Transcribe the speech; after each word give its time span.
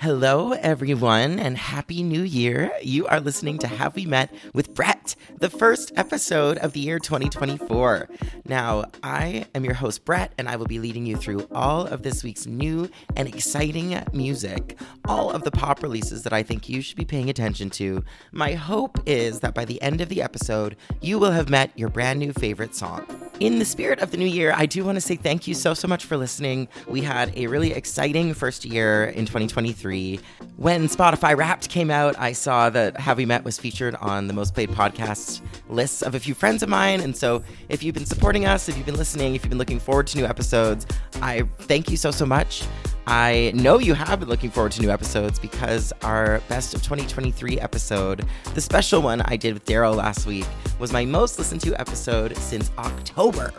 Hello, 0.00 0.52
everyone, 0.52 1.40
and 1.40 1.58
Happy 1.58 2.04
New 2.04 2.22
Year. 2.22 2.70
You 2.80 3.08
are 3.08 3.18
listening 3.18 3.58
to 3.58 3.66
Have 3.66 3.96
We 3.96 4.06
Met 4.06 4.32
with 4.54 4.72
Brett, 4.72 5.16
the 5.40 5.50
first 5.50 5.90
episode 5.96 6.56
of 6.58 6.72
the 6.72 6.78
year 6.78 7.00
2024. 7.00 8.08
Now, 8.44 8.84
I 9.02 9.46
am 9.56 9.64
your 9.64 9.74
host, 9.74 10.04
Brett, 10.04 10.32
and 10.38 10.48
I 10.48 10.54
will 10.54 10.66
be 10.66 10.78
leading 10.78 11.04
you 11.04 11.16
through 11.16 11.48
all 11.52 11.84
of 11.84 12.04
this 12.04 12.22
week's 12.22 12.46
new 12.46 12.88
and 13.16 13.26
exciting 13.26 14.00
music, 14.12 14.78
all 15.04 15.32
of 15.32 15.42
the 15.42 15.50
pop 15.50 15.82
releases 15.82 16.22
that 16.22 16.32
I 16.32 16.44
think 16.44 16.68
you 16.68 16.80
should 16.80 16.96
be 16.96 17.04
paying 17.04 17.28
attention 17.28 17.68
to. 17.70 18.04
My 18.30 18.52
hope 18.52 19.00
is 19.04 19.40
that 19.40 19.54
by 19.54 19.64
the 19.64 19.82
end 19.82 20.00
of 20.00 20.08
the 20.08 20.22
episode, 20.22 20.76
you 21.00 21.18
will 21.18 21.32
have 21.32 21.48
met 21.48 21.76
your 21.76 21.88
brand 21.88 22.20
new 22.20 22.32
favorite 22.32 22.76
song. 22.76 23.17
In 23.40 23.60
the 23.60 23.64
spirit 23.64 24.00
of 24.00 24.10
the 24.10 24.16
new 24.16 24.26
year, 24.26 24.52
I 24.56 24.66
do 24.66 24.84
want 24.84 24.96
to 24.96 25.00
say 25.00 25.14
thank 25.14 25.46
you 25.46 25.54
so, 25.54 25.72
so 25.72 25.86
much 25.86 26.04
for 26.04 26.16
listening. 26.16 26.66
We 26.88 27.02
had 27.02 27.32
a 27.36 27.46
really 27.46 27.72
exciting 27.72 28.34
first 28.34 28.64
year 28.64 29.04
in 29.04 29.26
2023. 29.26 30.18
When 30.56 30.88
Spotify 30.88 31.36
Wrapped 31.36 31.68
came 31.68 31.88
out, 31.88 32.18
I 32.18 32.32
saw 32.32 32.68
that 32.70 32.98
Have 32.98 33.16
We 33.16 33.26
Met 33.26 33.44
was 33.44 33.56
featured 33.56 33.94
on 33.96 34.26
the 34.26 34.32
most 34.32 34.54
played 34.54 34.70
podcasts 34.70 35.40
lists 35.68 36.02
of 36.02 36.16
a 36.16 36.20
few 36.20 36.34
friends 36.34 36.64
of 36.64 36.68
mine. 36.68 37.00
And 37.00 37.16
so 37.16 37.44
if 37.68 37.84
you've 37.84 37.94
been 37.94 38.06
supporting 38.06 38.44
us, 38.44 38.68
if 38.68 38.76
you've 38.76 38.86
been 38.86 38.96
listening, 38.96 39.36
if 39.36 39.44
you've 39.44 39.50
been 39.50 39.58
looking 39.58 39.78
forward 39.78 40.08
to 40.08 40.18
new 40.18 40.24
episodes, 40.24 40.84
I 41.22 41.42
thank 41.60 41.92
you 41.92 41.96
so, 41.96 42.10
so 42.10 42.26
much. 42.26 42.64
I 43.10 43.52
know 43.54 43.78
you 43.78 43.94
have 43.94 44.20
been 44.20 44.28
looking 44.28 44.50
forward 44.50 44.72
to 44.72 44.82
new 44.82 44.90
episodes 44.90 45.38
because 45.38 45.94
our 46.02 46.40
best 46.50 46.74
of 46.74 46.82
2023 46.82 47.58
episode, 47.58 48.26
the 48.52 48.60
special 48.60 49.00
one 49.00 49.22
I 49.22 49.34
did 49.34 49.54
with 49.54 49.64
Daryl 49.64 49.96
last 49.96 50.26
week, 50.26 50.44
was 50.78 50.92
my 50.92 51.06
most 51.06 51.38
listened 51.38 51.62
to 51.62 51.74
episode 51.80 52.36
since 52.36 52.70
October. 52.76 53.54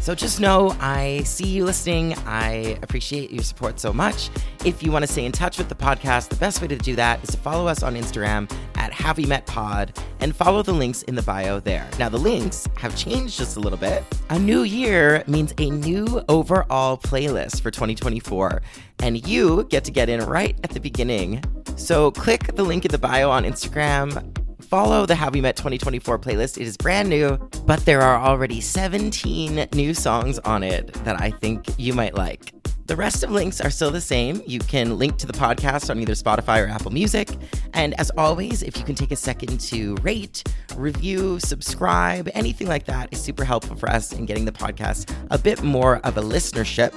So 0.00 0.16
just 0.16 0.40
know 0.40 0.74
I 0.80 1.22
see 1.24 1.46
you 1.46 1.64
listening. 1.64 2.14
I 2.26 2.76
appreciate 2.82 3.30
your 3.30 3.44
support 3.44 3.78
so 3.78 3.92
much. 3.92 4.30
If 4.64 4.82
you 4.82 4.90
want 4.90 5.04
to 5.04 5.12
stay 5.12 5.24
in 5.24 5.30
touch 5.30 5.58
with 5.58 5.68
the 5.68 5.76
podcast, 5.76 6.30
the 6.30 6.36
best 6.36 6.60
way 6.60 6.66
to 6.66 6.76
do 6.76 6.96
that 6.96 7.22
is 7.22 7.30
to 7.30 7.36
follow 7.36 7.68
us 7.68 7.84
on 7.84 7.94
Instagram 7.94 8.50
at 8.88 8.94
Have 8.94 9.18
We 9.18 9.26
Met 9.26 9.46
Pod 9.46 9.96
and 10.20 10.34
follow 10.34 10.62
the 10.62 10.72
links 10.72 11.02
in 11.02 11.14
the 11.14 11.22
bio 11.22 11.60
there. 11.60 11.88
Now, 11.98 12.08
the 12.08 12.18
links 12.18 12.66
have 12.76 12.96
changed 12.96 13.38
just 13.38 13.56
a 13.56 13.60
little 13.60 13.78
bit. 13.78 14.02
A 14.30 14.38
new 14.38 14.62
year 14.62 15.22
means 15.26 15.52
a 15.58 15.70
new 15.70 16.22
overall 16.28 16.96
playlist 16.96 17.60
for 17.60 17.70
2024, 17.70 18.62
and 19.00 19.26
you 19.28 19.64
get 19.64 19.84
to 19.84 19.92
get 19.92 20.08
in 20.08 20.20
right 20.24 20.58
at 20.64 20.70
the 20.70 20.80
beginning. 20.80 21.42
So 21.76 22.10
click 22.10 22.54
the 22.56 22.64
link 22.64 22.84
in 22.84 22.90
the 22.90 22.98
bio 22.98 23.30
on 23.30 23.44
Instagram 23.44 24.34
follow 24.68 25.06
the 25.06 25.14
Have 25.14 25.32
We 25.32 25.40
Met 25.40 25.56
2024 25.56 26.18
playlist. 26.18 26.58
It 26.58 26.66
is 26.66 26.76
brand 26.76 27.08
new, 27.08 27.38
but 27.64 27.86
there 27.86 28.02
are 28.02 28.18
already 28.18 28.60
17 28.60 29.68
new 29.72 29.94
songs 29.94 30.38
on 30.40 30.62
it 30.62 30.92
that 31.04 31.18
I 31.18 31.30
think 31.30 31.64
you 31.78 31.94
might 31.94 32.14
like. 32.14 32.52
The 32.88 32.96
rest 32.96 33.22
of 33.22 33.30
links 33.30 33.60
are 33.60 33.68
still 33.68 33.90
the 33.90 34.00
same. 34.00 34.40
You 34.46 34.60
can 34.60 34.96
link 34.96 35.18
to 35.18 35.26
the 35.26 35.34
podcast 35.34 35.90
on 35.90 36.00
either 36.00 36.14
Spotify 36.14 36.64
or 36.64 36.68
Apple 36.68 36.90
Music. 36.90 37.28
And 37.74 37.92
as 38.00 38.10
always, 38.16 38.62
if 38.62 38.78
you 38.78 38.82
can 38.82 38.94
take 38.94 39.10
a 39.10 39.16
second 39.16 39.60
to 39.60 39.94
rate, 39.96 40.42
review, 40.74 41.38
subscribe, 41.38 42.30
anything 42.32 42.66
like 42.66 42.86
that 42.86 43.12
is 43.12 43.20
super 43.20 43.44
helpful 43.44 43.76
for 43.76 43.90
us 43.90 44.14
in 44.14 44.24
getting 44.24 44.46
the 44.46 44.52
podcast 44.52 45.14
a 45.30 45.36
bit 45.36 45.62
more 45.62 45.98
of 45.98 46.16
a 46.16 46.22
listenership. 46.22 46.94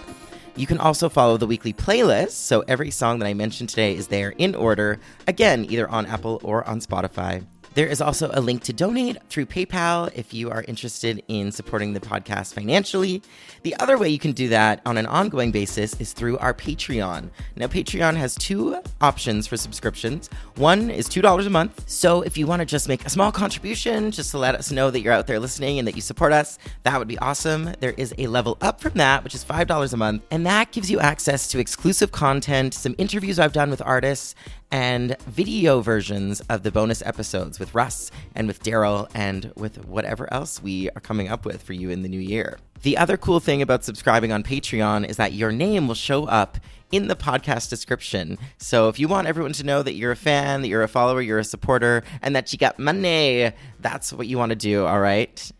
You 0.55 0.65
can 0.65 0.77
also 0.77 1.09
follow 1.09 1.35
the 1.35 1.45
weekly 1.45 1.73
playlist, 1.73 2.31
so 2.31 2.63
every 2.69 2.89
song 2.89 3.19
that 3.19 3.25
I 3.25 3.33
mentioned 3.33 3.67
today 3.67 3.93
is 3.93 4.07
there 4.07 4.29
in 4.37 4.55
order, 4.55 4.97
again, 5.27 5.65
either 5.69 5.89
on 5.89 6.05
Apple 6.05 6.39
or 6.41 6.65
on 6.69 6.79
Spotify. 6.79 7.45
There 7.73 7.87
is 7.87 8.01
also 8.01 8.29
a 8.33 8.41
link 8.41 8.63
to 8.63 8.73
donate 8.73 9.23
through 9.29 9.45
PayPal 9.45 10.11
if 10.13 10.33
you 10.33 10.49
are 10.49 10.65
interested 10.67 11.23
in 11.29 11.53
supporting 11.53 11.93
the 11.93 12.01
podcast 12.01 12.53
financially. 12.53 13.21
The 13.63 13.77
other 13.79 13.97
way 13.97 14.09
you 14.09 14.19
can 14.19 14.33
do 14.33 14.49
that 14.49 14.81
on 14.85 14.97
an 14.97 15.05
ongoing 15.05 15.51
basis 15.51 15.93
is 16.01 16.11
through 16.11 16.37
our 16.39 16.53
Patreon. 16.53 17.29
Now, 17.55 17.67
Patreon 17.67 18.17
has 18.17 18.35
two 18.35 18.81
options 18.99 19.47
for 19.47 19.55
subscriptions. 19.55 20.29
One 20.55 20.89
is 20.89 21.07
$2 21.07 21.47
a 21.47 21.49
month. 21.49 21.89
So, 21.89 22.23
if 22.23 22.37
you 22.37 22.45
want 22.45 22.59
to 22.59 22.65
just 22.65 22.89
make 22.89 23.05
a 23.05 23.09
small 23.09 23.31
contribution 23.31 24.11
just 24.11 24.31
to 24.31 24.37
let 24.37 24.55
us 24.55 24.69
know 24.69 24.91
that 24.91 24.99
you're 24.99 25.13
out 25.13 25.27
there 25.27 25.39
listening 25.39 25.79
and 25.79 25.87
that 25.87 25.95
you 25.95 26.01
support 26.01 26.33
us, 26.33 26.59
that 26.83 26.99
would 26.99 27.07
be 27.07 27.19
awesome. 27.19 27.73
There 27.79 27.93
is 27.95 28.13
a 28.17 28.27
level 28.27 28.57
up 28.59 28.81
from 28.81 28.95
that, 28.95 29.23
which 29.23 29.33
is 29.33 29.45
$5 29.45 29.93
a 29.93 29.97
month, 29.97 30.23
and 30.29 30.45
that 30.45 30.71
gives 30.71 30.91
you 30.91 30.99
access 30.99 31.47
to 31.47 31.59
exclusive 31.59 32.11
content, 32.11 32.73
some 32.73 32.95
interviews 32.97 33.39
I've 33.39 33.53
done 33.53 33.69
with 33.69 33.81
artists, 33.81 34.35
and 34.71 35.17
video 35.27 35.81
versions 35.81 36.41
of 36.49 36.63
the 36.63 36.71
bonus 36.71 37.01
episodes 37.03 37.59
with 37.59 37.75
Russ 37.75 38.11
and 38.35 38.47
with 38.47 38.63
Daryl 38.63 39.09
and 39.13 39.51
with 39.55 39.85
whatever 39.85 40.31
else 40.33 40.61
we 40.61 40.89
are 40.91 41.01
coming 41.01 41.27
up 41.27 41.45
with 41.45 41.61
for 41.61 41.73
you 41.73 41.89
in 41.89 42.01
the 42.01 42.09
new 42.09 42.19
year. 42.19 42.57
The 42.83 42.97
other 42.97 43.17
cool 43.17 43.39
thing 43.39 43.61
about 43.61 43.83
subscribing 43.83 44.31
on 44.31 44.43
Patreon 44.43 45.07
is 45.07 45.17
that 45.17 45.33
your 45.33 45.51
name 45.51 45.87
will 45.87 45.95
show 45.95 46.25
up 46.25 46.57
in 46.91 47.07
the 47.07 47.15
podcast 47.15 47.69
description. 47.69 48.37
So 48.57 48.89
if 48.89 48.99
you 48.99 49.07
want 49.07 49.27
everyone 49.27 49.53
to 49.53 49.63
know 49.63 49.83
that 49.83 49.93
you're 49.93 50.11
a 50.11 50.15
fan, 50.15 50.61
that 50.61 50.67
you're 50.67 50.83
a 50.83 50.87
follower, 50.87 51.21
you're 51.21 51.39
a 51.39 51.43
supporter, 51.43 52.03
and 52.21 52.35
that 52.35 52.51
you 52.51 52.59
got 52.59 52.79
money, 52.79 53.51
that's 53.79 54.11
what 54.11 54.27
you 54.27 54.37
want 54.37 54.49
to 54.49 54.55
do, 54.55 54.85
all 54.85 54.99
right? 54.99 55.51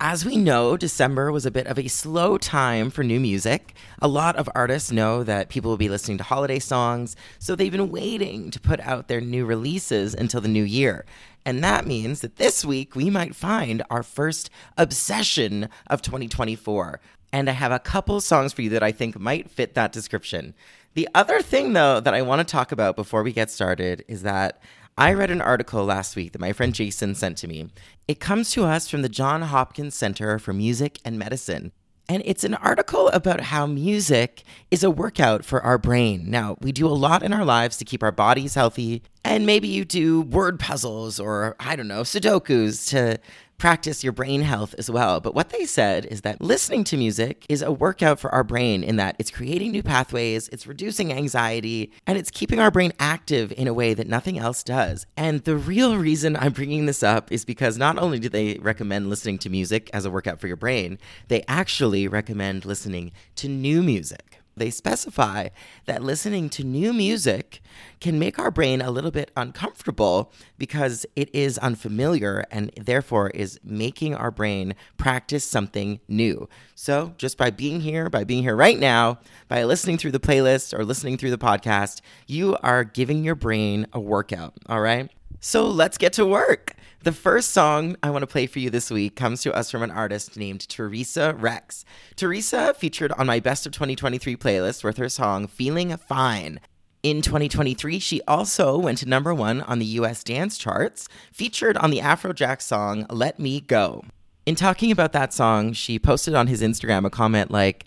As 0.00 0.24
we 0.24 0.36
know, 0.36 0.76
December 0.76 1.32
was 1.32 1.44
a 1.44 1.50
bit 1.50 1.66
of 1.66 1.76
a 1.76 1.88
slow 1.88 2.38
time 2.38 2.88
for 2.88 3.02
new 3.02 3.18
music. 3.18 3.74
A 4.00 4.06
lot 4.06 4.36
of 4.36 4.48
artists 4.54 4.92
know 4.92 5.24
that 5.24 5.48
people 5.48 5.72
will 5.72 5.76
be 5.76 5.88
listening 5.88 6.18
to 6.18 6.24
holiday 6.24 6.60
songs, 6.60 7.16
so 7.40 7.56
they've 7.56 7.72
been 7.72 7.90
waiting 7.90 8.52
to 8.52 8.60
put 8.60 8.78
out 8.78 9.08
their 9.08 9.20
new 9.20 9.44
releases 9.44 10.14
until 10.14 10.40
the 10.40 10.46
new 10.46 10.62
year. 10.62 11.04
And 11.44 11.64
that 11.64 11.84
means 11.84 12.20
that 12.20 12.36
this 12.36 12.64
week 12.64 12.94
we 12.94 13.10
might 13.10 13.34
find 13.34 13.82
our 13.90 14.04
first 14.04 14.50
obsession 14.76 15.68
of 15.88 16.00
2024. 16.00 17.00
And 17.32 17.50
I 17.50 17.52
have 17.54 17.72
a 17.72 17.80
couple 17.80 18.20
songs 18.20 18.52
for 18.52 18.62
you 18.62 18.70
that 18.70 18.84
I 18.84 18.92
think 18.92 19.18
might 19.18 19.50
fit 19.50 19.74
that 19.74 19.90
description. 19.90 20.54
The 20.94 21.08
other 21.12 21.42
thing, 21.42 21.72
though, 21.72 21.98
that 21.98 22.14
I 22.14 22.22
want 22.22 22.38
to 22.38 22.50
talk 22.50 22.70
about 22.70 22.94
before 22.94 23.24
we 23.24 23.32
get 23.32 23.50
started 23.50 24.04
is 24.06 24.22
that 24.22 24.60
I 24.98 25.12
read 25.12 25.30
an 25.30 25.40
article 25.40 25.84
last 25.84 26.16
week 26.16 26.32
that 26.32 26.40
my 26.40 26.52
friend 26.52 26.74
Jason 26.74 27.14
sent 27.14 27.38
to 27.38 27.46
me. 27.46 27.68
It 28.08 28.18
comes 28.18 28.50
to 28.50 28.64
us 28.64 28.90
from 28.90 29.02
the 29.02 29.08
John 29.08 29.42
Hopkins 29.42 29.94
Center 29.94 30.40
for 30.40 30.52
Music 30.52 30.98
and 31.04 31.16
Medicine. 31.16 31.70
And 32.08 32.20
it's 32.26 32.42
an 32.42 32.54
article 32.54 33.06
about 33.10 33.42
how 33.42 33.64
music 33.64 34.42
is 34.72 34.82
a 34.82 34.90
workout 34.90 35.44
for 35.44 35.62
our 35.62 35.78
brain. 35.78 36.28
Now, 36.28 36.56
we 36.60 36.72
do 36.72 36.88
a 36.88 36.88
lot 36.88 37.22
in 37.22 37.32
our 37.32 37.44
lives 37.44 37.76
to 37.76 37.84
keep 37.84 38.02
our 38.02 38.10
bodies 38.10 38.56
healthy. 38.56 39.04
And 39.24 39.46
maybe 39.46 39.68
you 39.68 39.84
do 39.84 40.22
word 40.22 40.58
puzzles 40.58 41.20
or, 41.20 41.54
I 41.60 41.76
don't 41.76 41.86
know, 41.86 42.02
Sudokus 42.02 42.88
to 42.88 43.20
practice 43.58 44.04
your 44.04 44.12
brain 44.12 44.42
health 44.42 44.74
as 44.78 44.88
well. 44.88 45.20
But 45.20 45.34
what 45.34 45.50
they 45.50 45.66
said 45.66 46.06
is 46.06 46.20
that 46.20 46.40
listening 46.40 46.84
to 46.84 46.96
music 46.96 47.44
is 47.48 47.60
a 47.60 47.72
workout 47.72 48.20
for 48.20 48.32
our 48.32 48.44
brain 48.44 48.84
in 48.84 48.96
that 48.96 49.16
it's 49.18 49.32
creating 49.32 49.72
new 49.72 49.82
pathways, 49.82 50.48
it's 50.48 50.66
reducing 50.66 51.12
anxiety, 51.12 51.92
and 52.06 52.16
it's 52.16 52.30
keeping 52.30 52.60
our 52.60 52.70
brain 52.70 52.92
active 53.00 53.52
in 53.52 53.66
a 53.66 53.74
way 53.74 53.94
that 53.94 54.06
nothing 54.06 54.38
else 54.38 54.62
does. 54.62 55.06
And 55.16 55.42
the 55.42 55.56
real 55.56 55.98
reason 55.98 56.36
I'm 56.36 56.52
bringing 56.52 56.86
this 56.86 57.02
up 57.02 57.32
is 57.32 57.44
because 57.44 57.76
not 57.76 57.98
only 57.98 58.20
do 58.20 58.28
they 58.28 58.58
recommend 58.58 59.10
listening 59.10 59.38
to 59.38 59.50
music 59.50 59.90
as 59.92 60.04
a 60.04 60.10
workout 60.10 60.40
for 60.40 60.46
your 60.46 60.56
brain, 60.56 60.98
they 61.26 61.42
actually 61.48 62.06
recommend 62.06 62.64
listening 62.64 63.10
to 63.36 63.48
new 63.48 63.82
music. 63.82 64.37
They 64.58 64.70
specify 64.70 65.48
that 65.86 66.02
listening 66.02 66.48
to 66.50 66.64
new 66.64 66.92
music 66.92 67.60
can 68.00 68.18
make 68.18 68.38
our 68.38 68.50
brain 68.50 68.80
a 68.80 68.90
little 68.90 69.10
bit 69.10 69.30
uncomfortable 69.36 70.32
because 70.56 71.06
it 71.16 71.34
is 71.34 71.58
unfamiliar 71.58 72.44
and 72.50 72.70
therefore 72.76 73.30
is 73.30 73.58
making 73.64 74.14
our 74.14 74.30
brain 74.30 74.74
practice 74.96 75.44
something 75.44 76.00
new. 76.08 76.48
So, 76.74 77.14
just 77.18 77.38
by 77.38 77.50
being 77.50 77.80
here, 77.80 78.08
by 78.08 78.24
being 78.24 78.42
here 78.42 78.56
right 78.56 78.78
now, 78.78 79.18
by 79.48 79.64
listening 79.64 79.98
through 79.98 80.12
the 80.12 80.20
playlist 80.20 80.78
or 80.78 80.84
listening 80.84 81.16
through 81.16 81.30
the 81.30 81.38
podcast, 81.38 82.00
you 82.26 82.56
are 82.62 82.84
giving 82.84 83.24
your 83.24 83.34
brain 83.34 83.86
a 83.92 84.00
workout, 84.00 84.54
all 84.68 84.80
right? 84.80 85.10
So, 85.40 85.66
let's 85.66 85.98
get 85.98 86.12
to 86.14 86.26
work. 86.26 86.74
The 87.04 87.12
first 87.12 87.50
song 87.50 87.96
I 88.02 88.10
want 88.10 88.22
to 88.22 88.26
play 88.26 88.48
for 88.48 88.58
you 88.58 88.70
this 88.70 88.90
week 88.90 89.14
comes 89.14 89.40
to 89.42 89.54
us 89.54 89.70
from 89.70 89.84
an 89.84 89.90
artist 89.92 90.36
named 90.36 90.68
Theresa 90.68 91.32
Rex. 91.38 91.84
Theresa 92.16 92.74
featured 92.74 93.12
on 93.12 93.28
my 93.28 93.38
Best 93.38 93.66
of 93.66 93.72
2023 93.72 94.34
playlist 94.34 94.82
with 94.82 94.96
her 94.96 95.08
song 95.08 95.46
Feeling 95.46 95.96
Fine. 95.96 96.58
In 97.04 97.22
2023, 97.22 98.00
she 98.00 98.20
also 98.26 98.76
went 98.76 98.98
to 98.98 99.08
number 99.08 99.32
one 99.32 99.60
on 99.60 99.78
the 99.78 99.86
US 99.86 100.24
dance 100.24 100.58
charts, 100.58 101.08
featured 101.32 101.76
on 101.76 101.90
the 101.90 102.00
Afrojack 102.00 102.60
song 102.60 103.06
Let 103.10 103.38
Me 103.38 103.60
Go. 103.60 104.02
In 104.44 104.56
talking 104.56 104.90
about 104.90 105.12
that 105.12 105.32
song, 105.32 105.74
she 105.74 106.00
posted 106.00 106.34
on 106.34 106.48
his 106.48 106.62
Instagram 106.62 107.06
a 107.06 107.10
comment 107.10 107.52
like, 107.52 107.84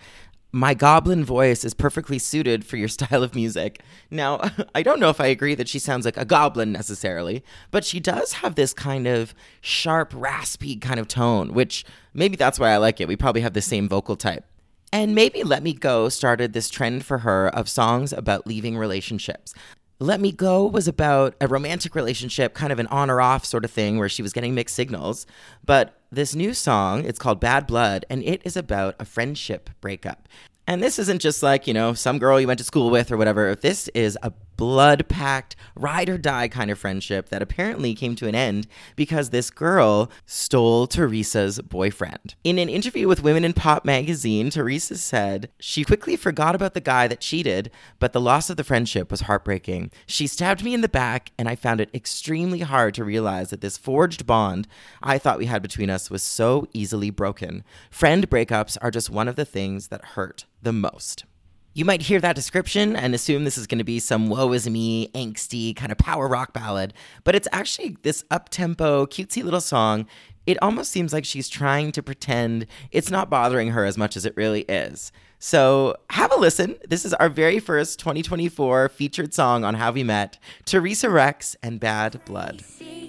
my 0.51 0.73
goblin 0.73 1.23
voice 1.23 1.63
is 1.63 1.73
perfectly 1.73 2.19
suited 2.19 2.65
for 2.65 2.77
your 2.77 2.87
style 2.89 3.23
of 3.23 3.35
music. 3.35 3.81
Now, 4.09 4.41
I 4.75 4.83
don't 4.83 4.99
know 4.99 5.09
if 5.09 5.21
I 5.21 5.27
agree 5.27 5.55
that 5.55 5.67
she 5.67 5.79
sounds 5.79 6.05
like 6.05 6.17
a 6.17 6.25
goblin 6.25 6.71
necessarily, 6.71 7.43
but 7.71 7.85
she 7.85 7.99
does 7.99 8.33
have 8.33 8.55
this 8.55 8.73
kind 8.73 9.07
of 9.07 9.33
sharp, 9.61 10.11
raspy 10.15 10.75
kind 10.75 10.99
of 10.99 11.07
tone, 11.07 11.53
which 11.53 11.85
maybe 12.13 12.35
that's 12.35 12.59
why 12.59 12.69
I 12.69 12.77
like 12.77 12.99
it. 12.99 13.07
We 13.07 13.15
probably 13.15 13.41
have 13.41 13.53
the 13.53 13.61
same 13.61 13.87
vocal 13.87 14.15
type. 14.15 14.45
And 14.93 15.15
maybe 15.15 15.43
Let 15.43 15.63
Me 15.63 15.71
Go 15.71 16.09
started 16.09 16.51
this 16.51 16.69
trend 16.69 17.05
for 17.05 17.19
her 17.19 17.47
of 17.47 17.69
songs 17.69 18.11
about 18.11 18.45
leaving 18.45 18.77
relationships. 18.77 19.53
Let 20.01 20.19
Me 20.19 20.31
Go 20.31 20.65
was 20.65 20.87
about 20.87 21.35
a 21.39 21.47
romantic 21.47 21.93
relationship, 21.93 22.55
kind 22.55 22.73
of 22.73 22.79
an 22.79 22.87
on 22.87 23.11
or 23.11 23.21
off 23.21 23.45
sort 23.45 23.63
of 23.63 23.69
thing 23.69 23.99
where 23.99 24.09
she 24.09 24.23
was 24.23 24.33
getting 24.33 24.55
mixed 24.55 24.75
signals. 24.75 25.27
But 25.63 25.95
this 26.11 26.33
new 26.33 26.55
song, 26.55 27.05
it's 27.05 27.19
called 27.19 27.39
Bad 27.39 27.67
Blood, 27.67 28.03
and 28.09 28.23
it 28.23 28.41
is 28.43 28.57
about 28.57 28.95
a 28.99 29.05
friendship 29.05 29.69
breakup. 29.79 30.27
And 30.71 30.81
this 30.81 30.99
isn't 30.99 31.19
just 31.19 31.43
like, 31.43 31.67
you 31.67 31.73
know, 31.73 31.93
some 31.93 32.17
girl 32.17 32.39
you 32.39 32.47
went 32.47 32.59
to 32.59 32.63
school 32.63 32.89
with 32.89 33.11
or 33.11 33.17
whatever. 33.17 33.55
This 33.55 33.89
is 33.89 34.17
a 34.23 34.31
blood 34.55 35.07
pact, 35.09 35.55
ride 35.75 36.07
or 36.07 36.17
die 36.17 36.47
kind 36.47 36.71
of 36.71 36.77
friendship 36.77 37.27
that 37.29 37.41
apparently 37.41 37.95
came 37.95 38.15
to 38.15 38.27
an 38.27 38.35
end 38.35 38.67
because 38.95 39.31
this 39.31 39.49
girl 39.49 40.09
stole 40.25 40.85
Theresa's 40.85 41.59
boyfriend. 41.59 42.35
In 42.43 42.59
an 42.59 42.69
interview 42.69 43.07
with 43.07 43.23
Women 43.23 43.43
in 43.43 43.51
Pop 43.51 43.83
magazine, 43.83 44.49
Theresa 44.49 44.97
said 44.97 45.49
she 45.59 45.83
quickly 45.83 46.15
forgot 46.15 46.53
about 46.53 46.73
the 46.73 46.79
guy 46.79 47.07
that 47.07 47.19
cheated, 47.19 47.69
but 47.99 48.13
the 48.13 48.21
loss 48.21 48.49
of 48.49 48.55
the 48.55 48.63
friendship 48.63 49.09
was 49.11 49.21
heartbreaking. 49.21 49.91
She 50.05 50.27
stabbed 50.27 50.63
me 50.63 50.73
in 50.73 50.81
the 50.81 50.87
back, 50.87 51.31
and 51.37 51.49
I 51.49 51.55
found 51.55 51.81
it 51.81 51.89
extremely 51.93 52.59
hard 52.59 52.93
to 52.93 53.03
realize 53.03 53.49
that 53.49 53.61
this 53.61 53.79
forged 53.79 54.25
bond 54.25 54.69
I 55.01 55.17
thought 55.17 55.39
we 55.39 55.47
had 55.47 55.63
between 55.63 55.89
us 55.89 56.11
was 56.11 56.23
so 56.23 56.67
easily 56.71 57.09
broken. 57.09 57.63
Friend 57.89 58.29
breakups 58.29 58.77
are 58.79 58.91
just 58.91 59.09
one 59.09 59.27
of 59.27 59.35
the 59.35 59.43
things 59.43 59.87
that 59.87 60.05
hurt 60.05 60.45
the 60.61 60.73
most. 60.73 61.25
You 61.73 61.85
might 61.85 62.01
hear 62.01 62.19
that 62.19 62.35
description 62.35 62.95
and 62.97 63.15
assume 63.15 63.45
this 63.45 63.57
is 63.57 63.65
going 63.67 63.77
to 63.77 63.85
be 63.85 63.99
some 63.99 64.27
woe 64.27 64.51
is 64.51 64.69
me, 64.69 65.07
angsty 65.09 65.73
kind 65.73 65.91
of 65.91 65.97
power 65.97 66.27
rock 66.27 66.51
ballad, 66.51 66.93
but 67.23 67.33
it's 67.33 67.47
actually 67.53 67.95
this 68.01 68.25
up 68.29 68.49
tempo, 68.49 69.05
cutesy 69.05 69.43
little 69.43 69.61
song. 69.61 70.05
It 70.45 70.57
almost 70.61 70.91
seems 70.91 71.13
like 71.13 71.23
she's 71.23 71.47
trying 71.47 71.93
to 71.93 72.03
pretend 72.03 72.67
it's 72.91 73.09
not 73.09 73.29
bothering 73.29 73.69
her 73.69 73.85
as 73.85 73.97
much 73.97 74.17
as 74.17 74.25
it 74.25 74.35
really 74.35 74.63
is. 74.63 75.13
So 75.39 75.95
have 76.09 76.31
a 76.33 76.35
listen. 76.35 76.75
This 76.87 77.05
is 77.05 77.13
our 77.13 77.29
very 77.29 77.59
first 77.59 77.99
2024 77.99 78.89
featured 78.89 79.33
song 79.33 79.63
on 79.63 79.75
How 79.75 79.91
We 79.91 80.03
Met 80.03 80.37
Theresa 80.65 81.09
Rex 81.09 81.55
and 81.63 81.79
Bad 81.79 82.23
Blood. 82.25 82.63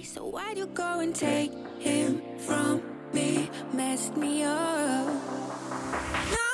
So 0.04 0.24
why'd 0.26 0.56
you 0.56 0.66
go 0.66 1.00
and 1.00 1.14
take 1.14 1.52
him 1.78 2.22
from 2.38 2.82
me? 3.12 3.50
Messed 3.72 4.16
me 4.16 4.44
up. 4.44 5.06
No, 6.30 6.51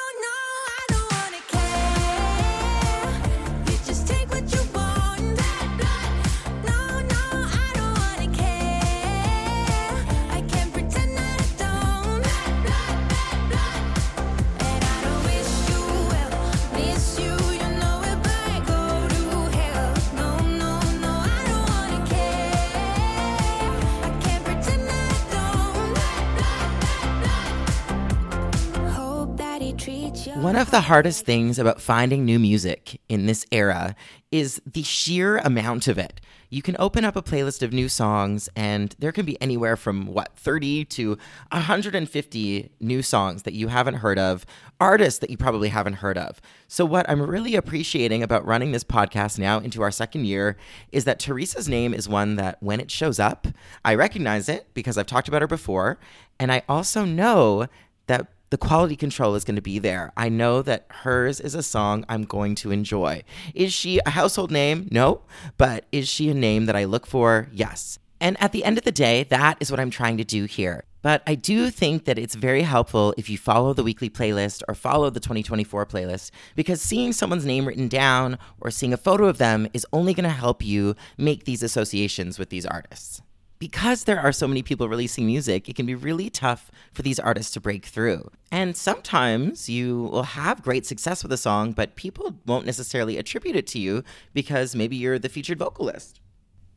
of 30.58 30.70
the 30.72 30.80
hardest 30.80 31.24
things 31.24 31.56
about 31.58 31.80
finding 31.80 32.24
new 32.24 32.38
music 32.38 33.00
in 33.08 33.26
this 33.26 33.46
era 33.52 33.94
is 34.32 34.60
the 34.66 34.82
sheer 34.82 35.38
amount 35.38 35.86
of 35.86 35.98
it. 35.98 36.20
You 36.50 36.62
can 36.62 36.74
open 36.80 37.04
up 37.04 37.14
a 37.14 37.22
playlist 37.22 37.62
of 37.62 37.72
new 37.72 37.88
songs, 37.88 38.48
and 38.56 38.92
there 38.98 39.12
can 39.12 39.24
be 39.24 39.40
anywhere 39.40 39.76
from 39.76 40.06
what, 40.06 40.36
30 40.36 40.84
to 40.86 41.10
150 41.52 42.70
new 42.80 43.02
songs 43.02 43.44
that 43.44 43.52
you 43.52 43.68
haven't 43.68 43.96
heard 43.96 44.18
of, 44.18 44.44
artists 44.80 45.20
that 45.20 45.30
you 45.30 45.36
probably 45.36 45.68
haven't 45.68 45.94
heard 45.94 46.18
of. 46.18 46.40
So, 46.66 46.84
what 46.84 47.08
I'm 47.08 47.22
really 47.22 47.54
appreciating 47.54 48.24
about 48.24 48.44
running 48.44 48.72
this 48.72 48.84
podcast 48.84 49.38
now 49.38 49.58
into 49.58 49.82
our 49.82 49.92
second 49.92 50.24
year 50.24 50.56
is 50.90 51.04
that 51.04 51.20
Theresa's 51.20 51.68
name 51.68 51.94
is 51.94 52.08
one 52.08 52.34
that 52.34 52.60
when 52.60 52.80
it 52.80 52.90
shows 52.90 53.20
up, 53.20 53.46
I 53.84 53.94
recognize 53.94 54.48
it 54.48 54.66
because 54.74 54.98
I've 54.98 55.06
talked 55.06 55.28
about 55.28 55.42
her 55.42 55.48
before. 55.48 55.98
And 56.40 56.50
I 56.50 56.62
also 56.68 57.04
know 57.04 57.68
that 58.08 58.26
the 58.50 58.58
quality 58.58 58.96
control 58.96 59.34
is 59.34 59.44
going 59.44 59.56
to 59.56 59.62
be 59.62 59.78
there. 59.78 60.12
I 60.16 60.28
know 60.28 60.62
that 60.62 60.86
hers 60.88 61.40
is 61.40 61.54
a 61.54 61.62
song 61.62 62.04
I'm 62.08 62.24
going 62.24 62.54
to 62.56 62.70
enjoy. 62.70 63.22
Is 63.54 63.72
she 63.72 64.00
a 64.06 64.10
household 64.10 64.50
name? 64.50 64.88
No. 64.90 65.22
But 65.56 65.84
is 65.92 66.08
she 66.08 66.30
a 66.30 66.34
name 66.34 66.66
that 66.66 66.76
I 66.76 66.84
look 66.84 67.06
for? 67.06 67.48
Yes. 67.52 67.98
And 68.20 68.40
at 68.42 68.52
the 68.52 68.64
end 68.64 68.78
of 68.78 68.84
the 68.84 68.92
day, 68.92 69.24
that 69.24 69.58
is 69.60 69.70
what 69.70 69.80
I'm 69.80 69.90
trying 69.90 70.16
to 70.16 70.24
do 70.24 70.44
here. 70.44 70.84
But 71.00 71.22
I 71.26 71.36
do 71.36 71.70
think 71.70 72.06
that 72.06 72.18
it's 72.18 72.34
very 72.34 72.62
helpful 72.62 73.14
if 73.16 73.30
you 73.30 73.38
follow 73.38 73.72
the 73.72 73.84
weekly 73.84 74.10
playlist 74.10 74.62
or 74.66 74.74
follow 74.74 75.10
the 75.10 75.20
2024 75.20 75.86
playlist 75.86 76.32
because 76.56 76.82
seeing 76.82 77.12
someone's 77.12 77.46
name 77.46 77.68
written 77.68 77.86
down 77.86 78.36
or 78.60 78.72
seeing 78.72 78.92
a 78.92 78.96
photo 78.96 79.26
of 79.26 79.38
them 79.38 79.68
is 79.72 79.86
only 79.92 80.12
going 80.12 80.24
to 80.24 80.30
help 80.30 80.64
you 80.64 80.96
make 81.16 81.44
these 81.44 81.62
associations 81.62 82.36
with 82.38 82.50
these 82.50 82.66
artists 82.66 83.22
because 83.58 84.04
there 84.04 84.20
are 84.20 84.32
so 84.32 84.46
many 84.46 84.62
people 84.62 84.88
releasing 84.88 85.26
music, 85.26 85.68
it 85.68 85.76
can 85.76 85.86
be 85.86 85.94
really 85.94 86.30
tough 86.30 86.70
for 86.92 87.02
these 87.02 87.18
artists 87.18 87.52
to 87.52 87.60
break 87.60 87.86
through. 87.86 88.30
And 88.50 88.76
sometimes 88.76 89.68
you 89.68 90.04
will 90.04 90.22
have 90.22 90.62
great 90.62 90.86
success 90.86 91.22
with 91.22 91.32
a 91.32 91.36
song, 91.36 91.72
but 91.72 91.96
people 91.96 92.34
won't 92.46 92.66
necessarily 92.66 93.16
attribute 93.16 93.56
it 93.56 93.66
to 93.68 93.78
you 93.78 94.04
because 94.32 94.76
maybe 94.76 94.96
you're 94.96 95.18
the 95.18 95.28
featured 95.28 95.58
vocalist. 95.58 96.20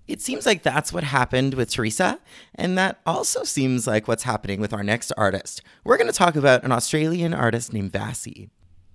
It 0.07 0.21
seems 0.21 0.45
like 0.45 0.63
that's 0.63 0.91
what 0.91 1.03
happened 1.05 1.53
with 1.53 1.69
Theresa, 1.69 2.19
and 2.55 2.77
that 2.77 2.99
also 3.05 3.43
seems 3.43 3.87
like 3.87 4.07
what's 4.07 4.23
happening 4.23 4.59
with 4.59 4.73
our 4.73 4.83
next 4.83 5.13
artist. 5.15 5.61
We're 5.83 5.97
going 5.97 6.11
to 6.11 6.17
talk 6.17 6.35
about 6.35 6.63
an 6.63 6.71
Australian 6.71 7.33
artist 7.33 7.71
named 7.71 7.93
Vassy. 7.93 8.49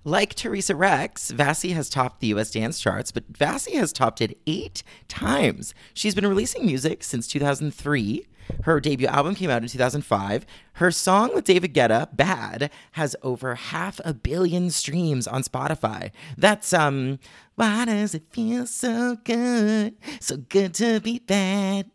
Like 0.07 0.37
Theresa 0.37 0.77
Rex, 0.77 1.33
Vassy 1.33 1.71
has 1.71 1.89
topped 1.89 2.21
the 2.21 2.29
US 2.29 2.53
dance 2.53 2.79
charts, 2.79 3.11
but 3.11 3.25
Vassy 3.29 3.75
has 3.75 3.93
topped 3.93 4.21
it 4.21 4.39
eight 4.47 4.85
times. 5.09 5.75
She's 5.95 6.15
been 6.15 6.29
releasing 6.29 6.65
music 6.65 7.03
since 7.03 7.27
2003. 7.27 8.25
Her 8.63 8.79
debut 8.79 9.09
album 9.09 9.35
came 9.35 9.51
out 9.51 9.63
in 9.63 9.69
2005. 9.69 10.47
Her 10.75 10.93
song 10.93 11.35
with 11.35 11.45
David 11.45 11.75
Guetta, 11.75 12.15
Bad, 12.17 12.71
has 12.93 13.17
over 13.25 13.57
half 13.57 14.01
a 14.05 14.15
billion 14.15 14.71
streams 14.71 15.27
on 15.27 15.43
Spotify. 15.43 16.13
That's, 16.39 16.73
um, 16.73 17.19
why 17.57 17.87
does 17.87 18.15
it 18.15 18.31
feel 18.31 18.65
so 18.69 19.17
good? 19.25 19.97
So 20.21 20.37
good 20.37 20.73
to 20.75 21.01
be 21.01 21.19
bad. 21.19 21.91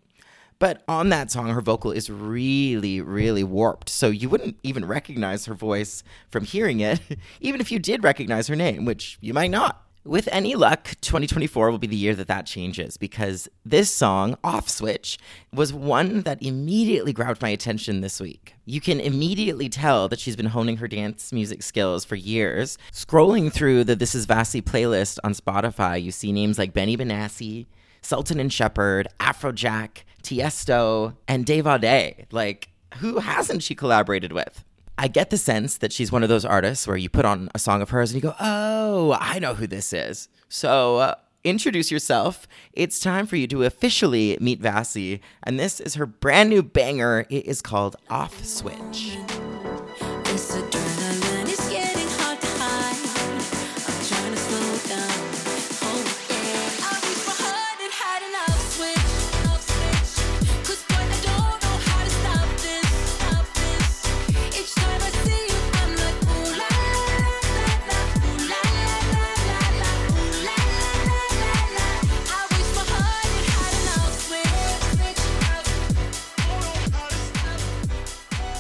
But 0.61 0.83
on 0.87 1.09
that 1.09 1.31
song, 1.31 1.47
her 1.47 1.59
vocal 1.59 1.91
is 1.91 2.11
really, 2.11 3.01
really 3.01 3.43
warped. 3.43 3.89
So 3.89 4.09
you 4.09 4.29
wouldn't 4.29 4.57
even 4.61 4.85
recognize 4.85 5.47
her 5.47 5.55
voice 5.55 6.03
from 6.29 6.45
hearing 6.45 6.81
it, 6.81 7.01
even 7.41 7.59
if 7.59 7.71
you 7.71 7.79
did 7.79 8.03
recognize 8.03 8.45
her 8.45 8.55
name, 8.55 8.85
which 8.85 9.17
you 9.21 9.33
might 9.33 9.49
not. 9.49 9.83
With 10.05 10.29
any 10.31 10.53
luck, 10.53 10.93
2024 11.01 11.71
will 11.71 11.79
be 11.79 11.87
the 11.87 11.95
year 11.95 12.13
that 12.13 12.27
that 12.27 12.45
changes 12.45 12.95
because 12.97 13.49
this 13.65 13.91
song, 13.91 14.37
Off 14.43 14.69
Switch, 14.69 15.17
was 15.51 15.73
one 15.73 16.21
that 16.21 16.43
immediately 16.43 17.11
grabbed 17.11 17.41
my 17.41 17.49
attention 17.49 18.01
this 18.01 18.19
week. 18.19 18.53
You 18.65 18.81
can 18.81 18.99
immediately 18.99 19.67
tell 19.67 20.09
that 20.09 20.19
she's 20.19 20.35
been 20.35 20.45
honing 20.45 20.77
her 20.77 20.87
dance 20.87 21.33
music 21.33 21.63
skills 21.63 22.05
for 22.05 22.15
years. 22.15 22.77
Scrolling 22.93 23.51
through 23.51 23.85
the 23.85 23.95
This 23.95 24.13
Is 24.13 24.27
Vassy 24.27 24.61
playlist 24.61 25.17
on 25.23 25.33
Spotify, 25.33 25.99
you 25.99 26.11
see 26.11 26.31
names 26.31 26.59
like 26.59 26.71
Benny 26.71 26.95
Benassi, 26.95 27.65
Sultan 28.03 28.39
and 28.39 28.51
Shepard, 28.51 29.07
Afrojack, 29.19 30.03
Tiesto, 30.21 31.15
and 31.27 31.45
Dave 31.45 31.65
Audé. 31.65 32.25
Like, 32.31 32.69
who 32.97 33.19
hasn't 33.19 33.63
she 33.63 33.75
collaborated 33.75 34.31
with? 34.31 34.63
I 34.97 35.07
get 35.07 35.29
the 35.29 35.37
sense 35.37 35.77
that 35.77 35.91
she's 35.91 36.11
one 36.11 36.23
of 36.23 36.29
those 36.29 36.45
artists 36.45 36.87
where 36.87 36.97
you 36.97 37.09
put 37.09 37.25
on 37.25 37.49
a 37.55 37.59
song 37.59 37.81
of 37.81 37.89
hers 37.89 38.11
and 38.11 38.21
you 38.21 38.29
go, 38.29 38.35
oh, 38.39 39.17
I 39.19 39.39
know 39.39 39.55
who 39.55 39.65
this 39.65 39.93
is. 39.93 40.29
So 40.47 40.97
uh, 40.97 41.15
introduce 41.43 41.89
yourself. 41.89 42.47
It's 42.73 42.99
time 42.99 43.25
for 43.25 43.35
you 43.35 43.47
to 43.47 43.63
officially 43.63 44.37
meet 44.39 44.59
Vassy. 44.59 45.21
And 45.43 45.59
this 45.59 45.79
is 45.79 45.95
her 45.95 46.05
brand 46.05 46.49
new 46.49 46.61
banger. 46.61 47.25
It 47.29 47.45
is 47.45 47.61
called 47.61 47.95
Off 48.09 48.45
Switch. 48.45 49.17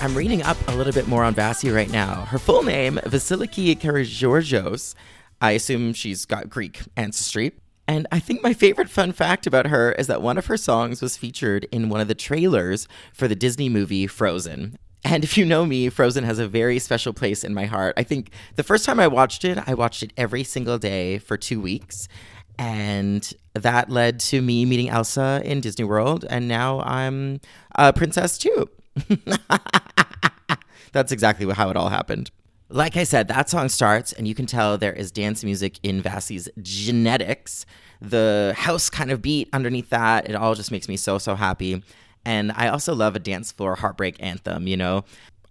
I'm 0.01 0.17
reading 0.17 0.41
up 0.41 0.57
a 0.67 0.75
little 0.75 0.93
bit 0.93 1.07
more 1.07 1.23
on 1.23 1.35
Vassy 1.35 1.69
right 1.69 1.91
now. 1.91 2.25
Her 2.25 2.39
full 2.39 2.63
name, 2.63 2.95
Vasiliki 3.05 3.77
Karageorgios. 3.77 4.95
I 5.39 5.51
assume 5.51 5.93
she's 5.93 6.25
got 6.25 6.49
Greek 6.49 6.81
ancestry. 6.97 7.51
And 7.87 8.07
I 8.11 8.17
think 8.17 8.41
my 8.41 8.55
favorite 8.55 8.89
fun 8.89 9.11
fact 9.11 9.45
about 9.45 9.67
her 9.67 9.91
is 9.91 10.07
that 10.07 10.23
one 10.23 10.39
of 10.39 10.47
her 10.47 10.57
songs 10.57 11.03
was 11.03 11.17
featured 11.17 11.65
in 11.65 11.89
one 11.89 12.01
of 12.01 12.07
the 12.07 12.15
trailers 12.15 12.87
for 13.13 13.27
the 13.27 13.35
Disney 13.35 13.69
movie 13.69 14.07
Frozen. 14.07 14.75
And 15.05 15.23
if 15.23 15.37
you 15.37 15.45
know 15.45 15.67
me, 15.67 15.87
Frozen 15.89 16.23
has 16.23 16.39
a 16.39 16.47
very 16.47 16.79
special 16.79 17.13
place 17.13 17.43
in 17.43 17.53
my 17.53 17.65
heart. 17.65 17.93
I 17.95 18.01
think 18.01 18.31
the 18.55 18.63
first 18.63 18.85
time 18.85 18.99
I 18.99 19.07
watched 19.07 19.45
it, 19.45 19.59
I 19.67 19.75
watched 19.75 20.01
it 20.01 20.13
every 20.17 20.43
single 20.43 20.79
day 20.79 21.19
for 21.19 21.37
two 21.37 21.61
weeks. 21.61 22.07
And 22.57 23.31
that 23.53 23.91
led 23.91 24.19
to 24.21 24.41
me 24.41 24.65
meeting 24.65 24.89
Elsa 24.89 25.43
in 25.45 25.61
Disney 25.61 25.85
World. 25.85 26.25
And 26.27 26.47
now 26.47 26.79
I'm 26.79 27.39
a 27.75 27.93
princess 27.93 28.39
too. 28.39 28.67
That's 30.91 31.11
exactly 31.11 31.51
how 31.53 31.69
it 31.69 31.77
all 31.77 31.89
happened. 31.89 32.31
Like 32.69 32.95
I 32.95 33.03
said, 33.03 33.27
that 33.27 33.49
song 33.49 33.69
starts, 33.69 34.13
and 34.13 34.27
you 34.27 34.35
can 34.35 34.45
tell 34.45 34.77
there 34.77 34.93
is 34.93 35.11
dance 35.11 35.43
music 35.43 35.79
in 35.83 36.01
Vassy's 36.01 36.47
genetics. 36.61 37.65
The 38.01 38.53
house 38.57 38.89
kind 38.89 39.11
of 39.11 39.21
beat 39.21 39.49
underneath 39.51 39.89
that, 39.89 40.29
it 40.29 40.35
all 40.35 40.55
just 40.55 40.71
makes 40.71 40.87
me 40.87 40.95
so, 40.95 41.17
so 41.17 41.35
happy. 41.35 41.83
And 42.23 42.51
I 42.53 42.69
also 42.69 42.95
love 42.95 43.15
a 43.15 43.19
dance 43.19 43.51
floor 43.51 43.75
heartbreak 43.75 44.15
anthem, 44.19 44.67
you 44.67 44.77
know? 44.77 45.03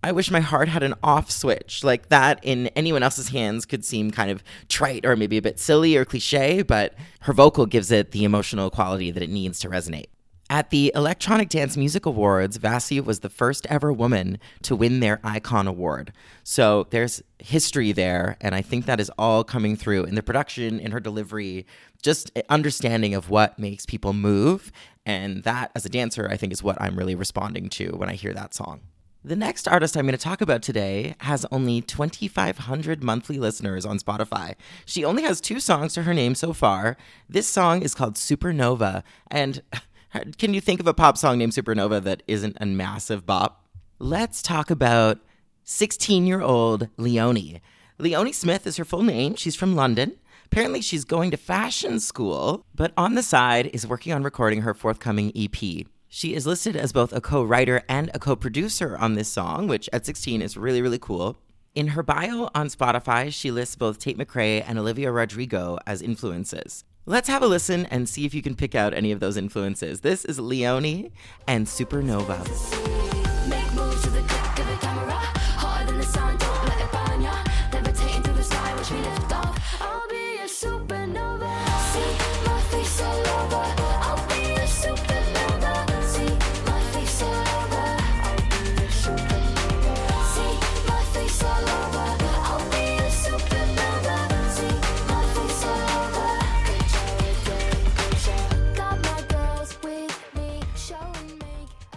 I 0.02 0.12
wish 0.12 0.30
my 0.30 0.40
heart 0.40 0.68
had 0.68 0.82
an 0.82 0.94
off 1.02 1.30
switch. 1.30 1.84
Like 1.84 2.08
that 2.08 2.40
in 2.42 2.68
anyone 2.68 3.02
else's 3.02 3.28
hands 3.28 3.66
could 3.66 3.84
seem 3.84 4.10
kind 4.10 4.30
of 4.30 4.42
trite 4.68 5.04
or 5.04 5.14
maybe 5.14 5.36
a 5.36 5.42
bit 5.42 5.58
silly 5.58 5.96
or 5.96 6.06
cliche, 6.06 6.62
but 6.62 6.94
her 7.22 7.34
vocal 7.34 7.66
gives 7.66 7.90
it 7.90 8.12
the 8.12 8.24
emotional 8.24 8.70
quality 8.70 9.10
that 9.10 9.22
it 9.22 9.30
needs 9.30 9.60
to 9.60 9.68
resonate. 9.68 10.06
At 10.50 10.70
the 10.70 10.90
Electronic 10.96 11.48
Dance 11.48 11.76
Music 11.76 12.04
Awards, 12.04 12.56
Vassy 12.56 12.98
was 12.98 13.20
the 13.20 13.28
first 13.28 13.68
ever 13.70 13.92
woman 13.92 14.40
to 14.62 14.74
win 14.74 14.98
their 14.98 15.20
Icon 15.22 15.68
Award. 15.68 16.12
So 16.42 16.88
there's 16.90 17.22
history 17.38 17.92
there, 17.92 18.36
and 18.40 18.52
I 18.52 18.60
think 18.60 18.84
that 18.86 18.98
is 18.98 19.12
all 19.16 19.44
coming 19.44 19.76
through 19.76 20.06
in 20.06 20.16
the 20.16 20.24
production, 20.24 20.80
in 20.80 20.90
her 20.90 20.98
delivery, 20.98 21.66
just 22.02 22.32
understanding 22.48 23.14
of 23.14 23.30
what 23.30 23.60
makes 23.60 23.86
people 23.86 24.12
move. 24.12 24.72
And 25.06 25.44
that, 25.44 25.70
as 25.76 25.86
a 25.86 25.88
dancer, 25.88 26.28
I 26.28 26.36
think 26.36 26.52
is 26.52 26.64
what 26.64 26.82
I'm 26.82 26.96
really 26.96 27.14
responding 27.14 27.68
to 27.68 27.90
when 27.90 28.08
I 28.08 28.14
hear 28.14 28.34
that 28.34 28.52
song. 28.52 28.80
The 29.22 29.36
next 29.36 29.68
artist 29.68 29.96
I'm 29.96 30.06
going 30.06 30.16
to 30.16 30.18
talk 30.18 30.40
about 30.40 30.62
today 30.62 31.14
has 31.20 31.46
only 31.52 31.82
2,500 31.82 33.04
monthly 33.04 33.38
listeners 33.38 33.84
on 33.86 33.98
Spotify. 33.98 34.54
She 34.86 35.04
only 35.04 35.22
has 35.22 35.40
two 35.42 35.60
songs 35.60 35.94
to 35.94 36.04
her 36.04 36.14
name 36.14 36.34
so 36.34 36.54
far. 36.54 36.96
This 37.28 37.46
song 37.46 37.82
is 37.82 37.94
called 37.94 38.14
Supernova. 38.14 39.04
And 39.30 39.62
can 40.38 40.54
you 40.54 40.60
think 40.60 40.80
of 40.80 40.86
a 40.86 40.94
pop 40.94 41.16
song 41.16 41.38
named 41.38 41.52
Supernova 41.52 42.02
that 42.02 42.22
isn't 42.26 42.56
a 42.60 42.66
massive 42.66 43.26
bop? 43.26 43.64
Let's 43.98 44.42
talk 44.42 44.70
about 44.70 45.18
16 45.64 46.26
year 46.26 46.40
old 46.40 46.88
Leoni. 46.96 47.60
Leoni 47.98 48.32
Smith 48.32 48.66
is 48.66 48.76
her 48.76 48.84
full 48.84 49.02
name. 49.02 49.34
She's 49.34 49.56
from 49.56 49.76
London. 49.76 50.16
Apparently, 50.46 50.80
she's 50.80 51.04
going 51.04 51.30
to 51.30 51.36
fashion 51.36 52.00
school, 52.00 52.64
but 52.74 52.92
on 52.96 53.14
the 53.14 53.22
side 53.22 53.70
is 53.72 53.86
working 53.86 54.12
on 54.12 54.24
recording 54.24 54.62
her 54.62 54.74
forthcoming 54.74 55.30
EP. 55.36 55.86
She 56.08 56.34
is 56.34 56.44
listed 56.44 56.74
as 56.74 56.92
both 56.92 57.12
a 57.12 57.20
co 57.20 57.44
writer 57.44 57.82
and 57.88 58.10
a 58.12 58.18
co 58.18 58.34
producer 58.34 58.96
on 58.98 59.14
this 59.14 59.28
song, 59.28 59.68
which 59.68 59.88
at 59.92 60.04
16 60.04 60.42
is 60.42 60.56
really, 60.56 60.82
really 60.82 60.98
cool. 60.98 61.38
In 61.76 61.88
her 61.88 62.02
bio 62.02 62.50
on 62.52 62.66
Spotify, 62.66 63.32
she 63.32 63.52
lists 63.52 63.76
both 63.76 64.00
Tate 64.00 64.18
McRae 64.18 64.64
and 64.66 64.76
Olivia 64.76 65.12
Rodrigo 65.12 65.78
as 65.86 66.02
influences. 66.02 66.82
Let's 67.10 67.26
have 67.26 67.42
a 67.42 67.48
listen 67.48 67.86
and 67.86 68.08
see 68.08 68.24
if 68.24 68.34
you 68.34 68.40
can 68.40 68.54
pick 68.54 68.76
out 68.76 68.94
any 68.94 69.10
of 69.10 69.18
those 69.18 69.36
influences. 69.36 70.02
This 70.02 70.24
is 70.24 70.38
Leoni 70.38 71.10
and 71.48 71.66
Supernova. 71.66 73.09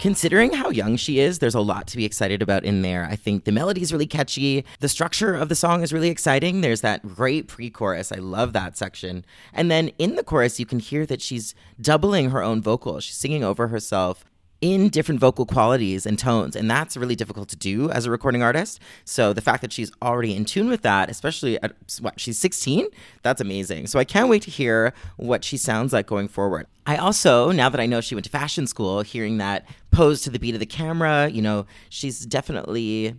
Considering 0.03 0.51
how 0.51 0.69
young 0.69 0.97
she 0.97 1.21
is, 1.21 1.39
there's 1.39 1.55
a 1.55 1.61
lot 1.61 1.87
to 1.87 1.95
be 1.95 2.03
excited 2.03 2.41
about 2.41 2.65
in 2.65 2.81
there. 2.81 3.05
I 3.05 3.15
think 3.15 3.45
the 3.45 3.53
melody 3.53 3.81
is 3.81 3.93
really 3.93 4.05
catchy. 4.05 4.65
The 4.81 4.89
structure 4.89 5.33
of 5.33 5.47
the 5.47 5.55
song 5.55 5.81
is 5.81 5.93
really 5.93 6.09
exciting. 6.09 6.59
There's 6.59 6.81
that 6.81 7.07
great 7.15 7.47
pre 7.47 7.69
chorus. 7.69 8.11
I 8.11 8.17
love 8.17 8.51
that 8.51 8.75
section. 8.77 9.23
And 9.53 9.71
then 9.71 9.91
in 9.97 10.17
the 10.17 10.23
chorus, 10.25 10.59
you 10.59 10.65
can 10.65 10.79
hear 10.79 11.05
that 11.05 11.21
she's 11.21 11.55
doubling 11.79 12.31
her 12.31 12.43
own 12.43 12.61
vocal. 12.61 12.99
She's 12.99 13.15
singing 13.15 13.45
over 13.45 13.69
herself 13.69 14.25
in 14.63 14.87
different 14.87 15.19
vocal 15.19 15.45
qualities 15.45 16.05
and 16.05 16.17
tones. 16.17 16.55
And 16.55 16.71
that's 16.71 16.95
really 16.95 17.17
difficult 17.17 17.49
to 17.49 17.57
do 17.57 17.91
as 17.91 18.05
a 18.05 18.11
recording 18.11 18.41
artist. 18.41 18.79
So 19.03 19.33
the 19.33 19.41
fact 19.41 19.61
that 19.61 19.73
she's 19.73 19.91
already 20.01 20.33
in 20.33 20.45
tune 20.45 20.69
with 20.69 20.83
that, 20.83 21.09
especially 21.09 21.61
at 21.61 21.75
what, 21.99 22.17
she's 22.17 22.39
16, 22.39 22.87
that's 23.23 23.41
amazing. 23.41 23.87
So 23.87 23.99
I 23.99 24.05
can't 24.05 24.29
wait 24.29 24.41
to 24.43 24.51
hear 24.51 24.93
what 25.17 25.43
she 25.43 25.57
sounds 25.57 25.91
like 25.91 26.07
going 26.07 26.29
forward. 26.29 26.65
I 26.85 26.95
also, 26.95 27.51
now 27.51 27.67
that 27.67 27.81
I 27.81 27.85
know 27.85 27.99
she 27.99 28.15
went 28.15 28.23
to 28.23 28.31
fashion 28.31 28.65
school, 28.65 29.01
hearing 29.01 29.37
that 29.39 29.67
pose 29.91 30.21
to 30.21 30.29
the 30.29 30.39
beat 30.39 30.53
of 30.53 30.61
the 30.61 30.65
camera, 30.65 31.27
you 31.27 31.41
know, 31.41 31.65
she's 31.89 32.25
definitely 32.25 33.15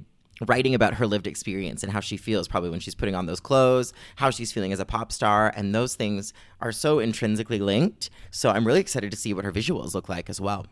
writing 0.46 0.74
about 0.74 0.94
her 0.94 1.06
lived 1.06 1.26
experience 1.26 1.82
and 1.82 1.92
how 1.92 2.00
she 2.00 2.16
feels 2.16 2.48
probably 2.48 2.70
when 2.70 2.80
she's 2.80 2.94
putting 2.94 3.14
on 3.14 3.26
those 3.26 3.40
clothes, 3.40 3.92
how 4.16 4.30
she's 4.30 4.50
feeling 4.50 4.72
as 4.72 4.80
a 4.80 4.86
pop 4.86 5.12
star, 5.12 5.52
and 5.54 5.74
those 5.74 5.94
things 5.94 6.32
are 6.62 6.72
so 6.72 7.00
intrinsically 7.00 7.58
linked. 7.58 8.08
So 8.30 8.48
I'm 8.48 8.66
really 8.66 8.80
excited 8.80 9.10
to 9.10 9.16
see 9.18 9.34
what 9.34 9.44
her 9.44 9.52
visuals 9.52 9.92
look 9.92 10.08
like 10.08 10.30
as 10.30 10.40
well. 10.40 10.64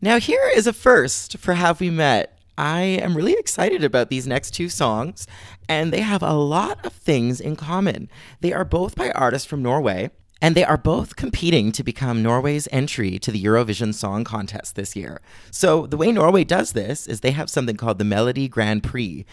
Now, 0.00 0.18
here 0.18 0.50
is 0.54 0.66
a 0.66 0.72
first 0.72 1.38
for 1.38 1.54
Have 1.54 1.80
We 1.80 1.88
Met. 1.88 2.38
I 2.58 2.82
am 2.82 3.16
really 3.16 3.32
excited 3.32 3.82
about 3.82 4.10
these 4.10 4.26
next 4.26 4.52
two 4.52 4.68
songs, 4.68 5.26
and 5.68 5.92
they 5.92 6.02
have 6.02 6.22
a 6.22 6.34
lot 6.34 6.84
of 6.84 6.92
things 6.92 7.40
in 7.40 7.56
common. 7.56 8.08
They 8.40 8.52
are 8.52 8.64
both 8.64 8.96
by 8.96 9.10
artists 9.12 9.46
from 9.46 9.62
Norway, 9.62 10.10
and 10.42 10.54
they 10.54 10.64
are 10.64 10.76
both 10.76 11.16
competing 11.16 11.72
to 11.72 11.82
become 11.82 12.22
Norway's 12.22 12.68
entry 12.70 13.18
to 13.20 13.32
the 13.32 13.42
Eurovision 13.42 13.94
Song 13.94 14.24
Contest 14.24 14.76
this 14.76 14.94
year. 14.94 15.20
So, 15.50 15.86
the 15.86 15.96
way 15.96 16.12
Norway 16.12 16.44
does 16.44 16.72
this 16.72 17.06
is 17.06 17.20
they 17.20 17.30
have 17.30 17.48
something 17.48 17.76
called 17.76 17.98
the 17.98 18.04
Melodi 18.04 18.48
Grand 18.50 18.82
Prix, 18.82 19.24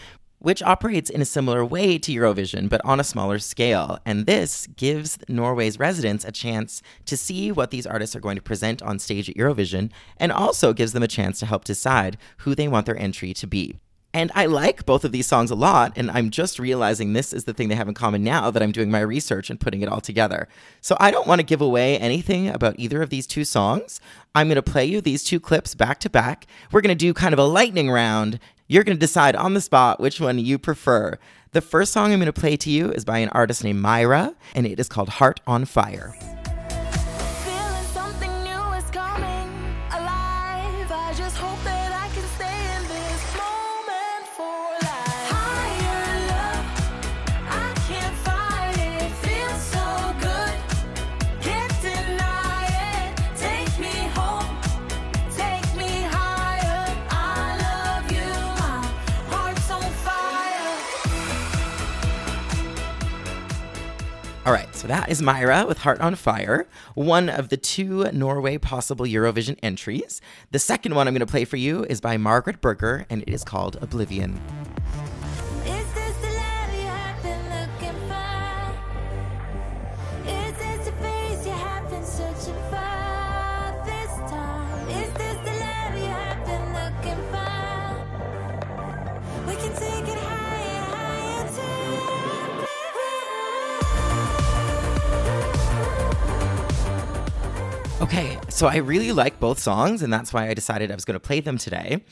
which 0.42 0.62
operates 0.62 1.08
in 1.08 1.22
a 1.22 1.24
similar 1.24 1.64
way 1.64 1.98
to 1.98 2.12
Eurovision, 2.12 2.68
but 2.68 2.80
on 2.84 2.98
a 2.98 3.04
smaller 3.04 3.38
scale. 3.38 3.98
And 4.04 4.26
this 4.26 4.66
gives 4.66 5.18
Norway's 5.28 5.78
residents 5.78 6.24
a 6.24 6.32
chance 6.32 6.82
to 7.06 7.16
see 7.16 7.52
what 7.52 7.70
these 7.70 7.86
artists 7.86 8.16
are 8.16 8.20
going 8.20 8.36
to 8.36 8.42
present 8.42 8.82
on 8.82 8.98
stage 8.98 9.30
at 9.30 9.36
Eurovision, 9.36 9.90
and 10.16 10.32
also 10.32 10.72
gives 10.72 10.92
them 10.92 11.02
a 11.02 11.08
chance 11.08 11.38
to 11.38 11.46
help 11.46 11.64
decide 11.64 12.18
who 12.38 12.54
they 12.54 12.68
want 12.68 12.86
their 12.86 12.98
entry 12.98 13.32
to 13.34 13.46
be. 13.46 13.78
And 14.14 14.30
I 14.34 14.44
like 14.44 14.84
both 14.84 15.04
of 15.04 15.12
these 15.12 15.26
songs 15.26 15.50
a 15.50 15.54
lot, 15.54 15.92
and 15.96 16.10
I'm 16.10 16.28
just 16.28 16.58
realizing 16.58 17.12
this 17.12 17.32
is 17.32 17.44
the 17.44 17.54
thing 17.54 17.68
they 17.68 17.74
have 17.74 17.88
in 17.88 17.94
common 17.94 18.22
now 18.22 18.50
that 18.50 18.62
I'm 18.62 18.72
doing 18.72 18.90
my 18.90 19.00
research 19.00 19.48
and 19.48 19.58
putting 19.58 19.80
it 19.80 19.88
all 19.88 20.02
together. 20.02 20.48
So 20.82 20.96
I 21.00 21.10
don't 21.10 21.26
want 21.26 21.38
to 21.38 21.46
give 21.46 21.62
away 21.62 21.98
anything 21.98 22.48
about 22.48 22.74
either 22.78 23.00
of 23.00 23.08
these 23.08 23.26
two 23.26 23.44
songs. 23.44 24.00
I'm 24.34 24.48
going 24.48 24.56
to 24.56 24.62
play 24.62 24.84
you 24.84 25.00
these 25.00 25.24
two 25.24 25.40
clips 25.40 25.74
back 25.74 25.98
to 26.00 26.10
back. 26.10 26.46
We're 26.70 26.82
going 26.82 26.96
to 26.96 27.04
do 27.06 27.14
kind 27.14 27.32
of 27.32 27.38
a 27.38 27.44
lightning 27.44 27.90
round. 27.90 28.38
You're 28.68 28.84
going 28.84 28.96
to 28.96 29.00
decide 29.00 29.34
on 29.34 29.54
the 29.54 29.60
spot 29.62 29.98
which 29.98 30.20
one 30.20 30.38
you 30.38 30.58
prefer. 30.58 31.18
The 31.52 31.62
first 31.62 31.92
song 31.92 32.12
I'm 32.12 32.18
going 32.18 32.26
to 32.26 32.38
play 32.38 32.56
to 32.58 32.70
you 32.70 32.90
is 32.92 33.06
by 33.06 33.18
an 33.18 33.28
artist 33.30 33.64
named 33.64 33.80
Myra, 33.80 34.34
and 34.54 34.66
it 34.66 34.78
is 34.78 34.88
called 34.88 35.08
Heart 35.08 35.40
on 35.46 35.64
Fire. 35.64 36.14
So 64.82 64.88
that 64.88 65.08
is 65.08 65.22
Myra 65.22 65.64
with 65.64 65.78
Heart 65.78 66.00
on 66.00 66.16
Fire, 66.16 66.66
one 66.94 67.28
of 67.28 67.50
the 67.50 67.56
two 67.56 68.10
Norway 68.10 68.58
possible 68.58 69.06
Eurovision 69.06 69.56
entries. 69.62 70.20
The 70.50 70.58
second 70.58 70.96
one 70.96 71.06
I'm 71.06 71.14
going 71.14 71.20
to 71.20 71.26
play 71.26 71.44
for 71.44 71.56
you 71.56 71.84
is 71.84 72.00
by 72.00 72.16
Margaret 72.16 72.60
Berger, 72.60 73.06
and 73.08 73.22
it 73.22 73.28
is 73.28 73.44
called 73.44 73.78
Oblivion. 73.80 74.40
So 98.62 98.68
I 98.68 98.76
really 98.76 99.10
like 99.10 99.40
both 99.40 99.58
songs, 99.58 100.02
and 100.02 100.12
that's 100.12 100.32
why 100.32 100.48
I 100.48 100.54
decided 100.54 100.92
I 100.92 100.94
was 100.94 101.04
going 101.04 101.16
to 101.16 101.20
play 101.20 101.40
them 101.40 101.58
today. 101.58 102.04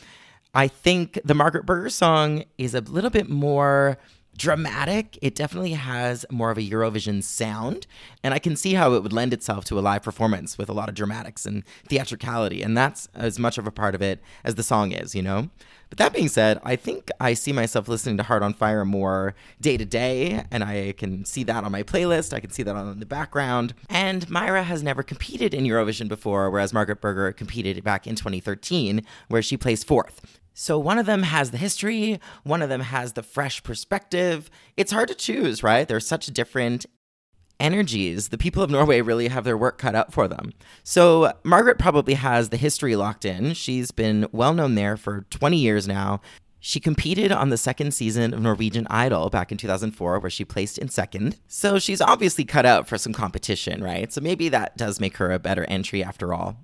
I 0.52 0.66
think 0.66 1.20
the 1.24 1.32
Margaret 1.32 1.64
Berger 1.64 1.90
song 1.90 2.42
is 2.58 2.74
a 2.74 2.80
little 2.80 3.08
bit 3.08 3.28
more 3.28 3.98
dramatic. 4.40 5.18
It 5.20 5.34
definitely 5.34 5.72
has 5.72 6.24
more 6.30 6.50
of 6.50 6.56
a 6.56 6.62
Eurovision 6.62 7.22
sound, 7.22 7.86
and 8.24 8.32
I 8.32 8.38
can 8.38 8.56
see 8.56 8.72
how 8.72 8.94
it 8.94 9.02
would 9.02 9.12
lend 9.12 9.34
itself 9.34 9.66
to 9.66 9.78
a 9.78 9.80
live 9.80 10.02
performance 10.02 10.56
with 10.56 10.70
a 10.70 10.72
lot 10.72 10.88
of 10.88 10.94
dramatics 10.94 11.44
and 11.44 11.62
theatricality, 11.86 12.62
and 12.62 12.74
that's 12.74 13.06
as 13.14 13.38
much 13.38 13.58
of 13.58 13.66
a 13.66 13.70
part 13.70 13.94
of 13.94 14.00
it 14.00 14.18
as 14.42 14.54
the 14.54 14.62
song 14.62 14.92
is, 14.92 15.14
you 15.14 15.20
know? 15.20 15.50
But 15.90 15.98
that 15.98 16.14
being 16.14 16.28
said, 16.28 16.58
I 16.64 16.74
think 16.76 17.10
I 17.20 17.34
see 17.34 17.52
myself 17.52 17.86
listening 17.86 18.16
to 18.16 18.22
Heart 18.22 18.42
on 18.42 18.54
Fire 18.54 18.84
more 18.86 19.34
day 19.60 19.76
to 19.76 19.84
day, 19.84 20.44
and 20.50 20.64
I 20.64 20.94
can 20.96 21.26
see 21.26 21.42
that 21.44 21.62
on 21.62 21.72
my 21.72 21.82
playlist. 21.82 22.32
I 22.32 22.40
can 22.40 22.50
see 22.50 22.62
that 22.62 22.76
on 22.76 22.98
the 22.98 23.06
background. 23.06 23.74
And 23.90 24.30
Myra 24.30 24.62
has 24.62 24.82
never 24.82 25.02
competed 25.02 25.52
in 25.52 25.64
Eurovision 25.64 26.08
before, 26.08 26.48
whereas 26.48 26.72
Margaret 26.72 27.02
Berger 27.02 27.32
competed 27.32 27.84
back 27.84 28.06
in 28.06 28.14
2013, 28.14 29.04
where 29.28 29.42
she 29.42 29.58
placed 29.58 29.86
fourth. 29.86 30.39
So 30.54 30.78
one 30.78 30.98
of 30.98 31.06
them 31.06 31.22
has 31.22 31.50
the 31.50 31.58
history, 31.58 32.20
one 32.42 32.62
of 32.62 32.68
them 32.68 32.80
has 32.80 33.12
the 33.12 33.22
fresh 33.22 33.62
perspective. 33.62 34.50
It's 34.76 34.92
hard 34.92 35.08
to 35.08 35.14
choose, 35.14 35.62
right? 35.62 35.86
They're 35.86 36.00
such 36.00 36.26
different 36.26 36.86
energies. 37.60 38.28
The 38.28 38.38
people 38.38 38.62
of 38.62 38.70
Norway 38.70 39.00
really 39.00 39.28
have 39.28 39.44
their 39.44 39.56
work 39.56 39.78
cut 39.78 39.94
out 39.94 40.12
for 40.12 40.26
them. 40.26 40.52
So 40.82 41.32
Margaret 41.44 41.78
probably 41.78 42.14
has 42.14 42.48
the 42.48 42.56
history 42.56 42.96
locked 42.96 43.24
in. 43.24 43.52
She's 43.52 43.90
been 43.90 44.26
well 44.32 44.54
known 44.54 44.74
there 44.74 44.96
for 44.96 45.26
20 45.30 45.56
years 45.56 45.86
now. 45.86 46.20
She 46.62 46.78
competed 46.78 47.32
on 47.32 47.48
the 47.48 47.56
second 47.56 47.92
season 47.94 48.34
of 48.34 48.40
Norwegian 48.40 48.86
Idol 48.90 49.30
back 49.30 49.50
in 49.50 49.56
2004, 49.56 50.18
where 50.18 50.28
she 50.28 50.44
placed 50.44 50.76
in 50.76 50.90
second. 50.90 51.38
So 51.48 51.78
she's 51.78 52.02
obviously 52.02 52.44
cut 52.44 52.66
out 52.66 52.86
for 52.86 52.98
some 52.98 53.14
competition, 53.14 53.82
right? 53.82 54.12
So 54.12 54.20
maybe 54.20 54.50
that 54.50 54.76
does 54.76 55.00
make 55.00 55.16
her 55.16 55.32
a 55.32 55.38
better 55.38 55.64
entry 55.64 56.04
after 56.04 56.34
all. 56.34 56.58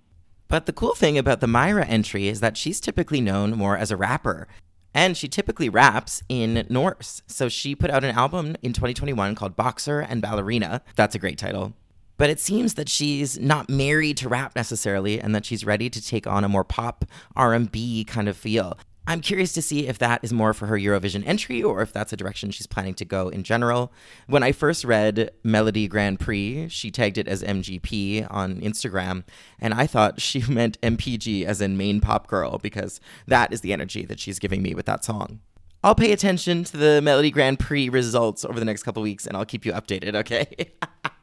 But 0.48 0.66
the 0.66 0.72
cool 0.72 0.94
thing 0.94 1.18
about 1.18 1.40
the 1.40 1.46
Myra 1.46 1.84
entry 1.84 2.28
is 2.28 2.40
that 2.40 2.56
she's 2.56 2.80
typically 2.80 3.20
known 3.20 3.56
more 3.56 3.76
as 3.76 3.90
a 3.90 3.96
rapper. 3.96 4.46
And 4.94 5.16
she 5.16 5.28
typically 5.28 5.68
raps 5.68 6.22
in 6.28 6.66
Norse. 6.70 7.22
So 7.26 7.48
she 7.48 7.74
put 7.74 7.90
out 7.90 8.04
an 8.04 8.14
album 8.14 8.56
in 8.62 8.72
2021 8.72 9.34
called 9.34 9.56
Boxer 9.56 10.00
and 10.00 10.22
Ballerina. 10.22 10.82
That's 10.94 11.14
a 11.14 11.18
great 11.18 11.36
title. 11.36 11.74
But 12.16 12.30
it 12.30 12.40
seems 12.40 12.74
that 12.74 12.88
she's 12.88 13.38
not 13.38 13.68
married 13.68 14.16
to 14.18 14.28
rap 14.28 14.56
necessarily 14.56 15.20
and 15.20 15.34
that 15.34 15.44
she's 15.44 15.66
ready 15.66 15.90
to 15.90 16.00
take 16.02 16.26
on 16.26 16.44
a 16.44 16.48
more 16.48 16.64
pop 16.64 17.04
R&B 17.34 18.04
kind 18.04 18.28
of 18.28 18.36
feel. 18.36 18.78
I'm 19.08 19.20
curious 19.20 19.52
to 19.52 19.62
see 19.62 19.86
if 19.86 19.98
that 19.98 20.20
is 20.25 20.32
more 20.32 20.52
for 20.52 20.66
her 20.66 20.76
Eurovision 20.76 21.25
entry 21.26 21.62
or 21.62 21.80
if 21.80 21.92
that's 21.92 22.12
a 22.12 22.16
direction 22.16 22.50
she's 22.50 22.66
planning 22.66 22.94
to 22.94 23.04
go 23.04 23.28
in 23.28 23.44
general. 23.44 23.92
When 24.26 24.42
I 24.42 24.50
first 24.50 24.84
read 24.84 25.30
Melodi 25.44 25.88
Grand 25.88 26.18
Prix, 26.18 26.68
she 26.68 26.90
tagged 26.90 27.16
it 27.16 27.28
as 27.28 27.42
MGP 27.42 28.26
on 28.28 28.60
Instagram, 28.60 29.25
and 29.60 29.72
I 29.75 29.86
thought 29.86 30.20
she 30.26 30.42
meant 30.50 30.80
MPG 30.80 31.44
as 31.44 31.60
in 31.60 31.76
main 31.76 32.00
pop 32.00 32.26
girl 32.26 32.58
because 32.58 33.00
that 33.26 33.52
is 33.52 33.60
the 33.60 33.72
energy 33.72 34.04
that 34.06 34.18
she's 34.18 34.40
giving 34.40 34.62
me 34.62 34.75
with 34.75 34.86
that 34.86 35.04
song. 35.04 35.40
I'll 35.84 35.94
pay 35.94 36.10
attention 36.10 36.64
to 36.64 36.76
the 36.76 37.00
Melodi 37.00 37.32
Grand 37.32 37.60
Prix 37.60 37.88
results 37.88 38.44
over 38.44 38.58
the 38.58 38.64
next 38.64 38.82
couple 38.82 39.02
weeks 39.02 39.25
and 39.25 39.36
I'll 39.36 39.44
keep 39.44 39.64
you 39.64 39.72
updated, 39.72 40.16
okay? 40.16 40.48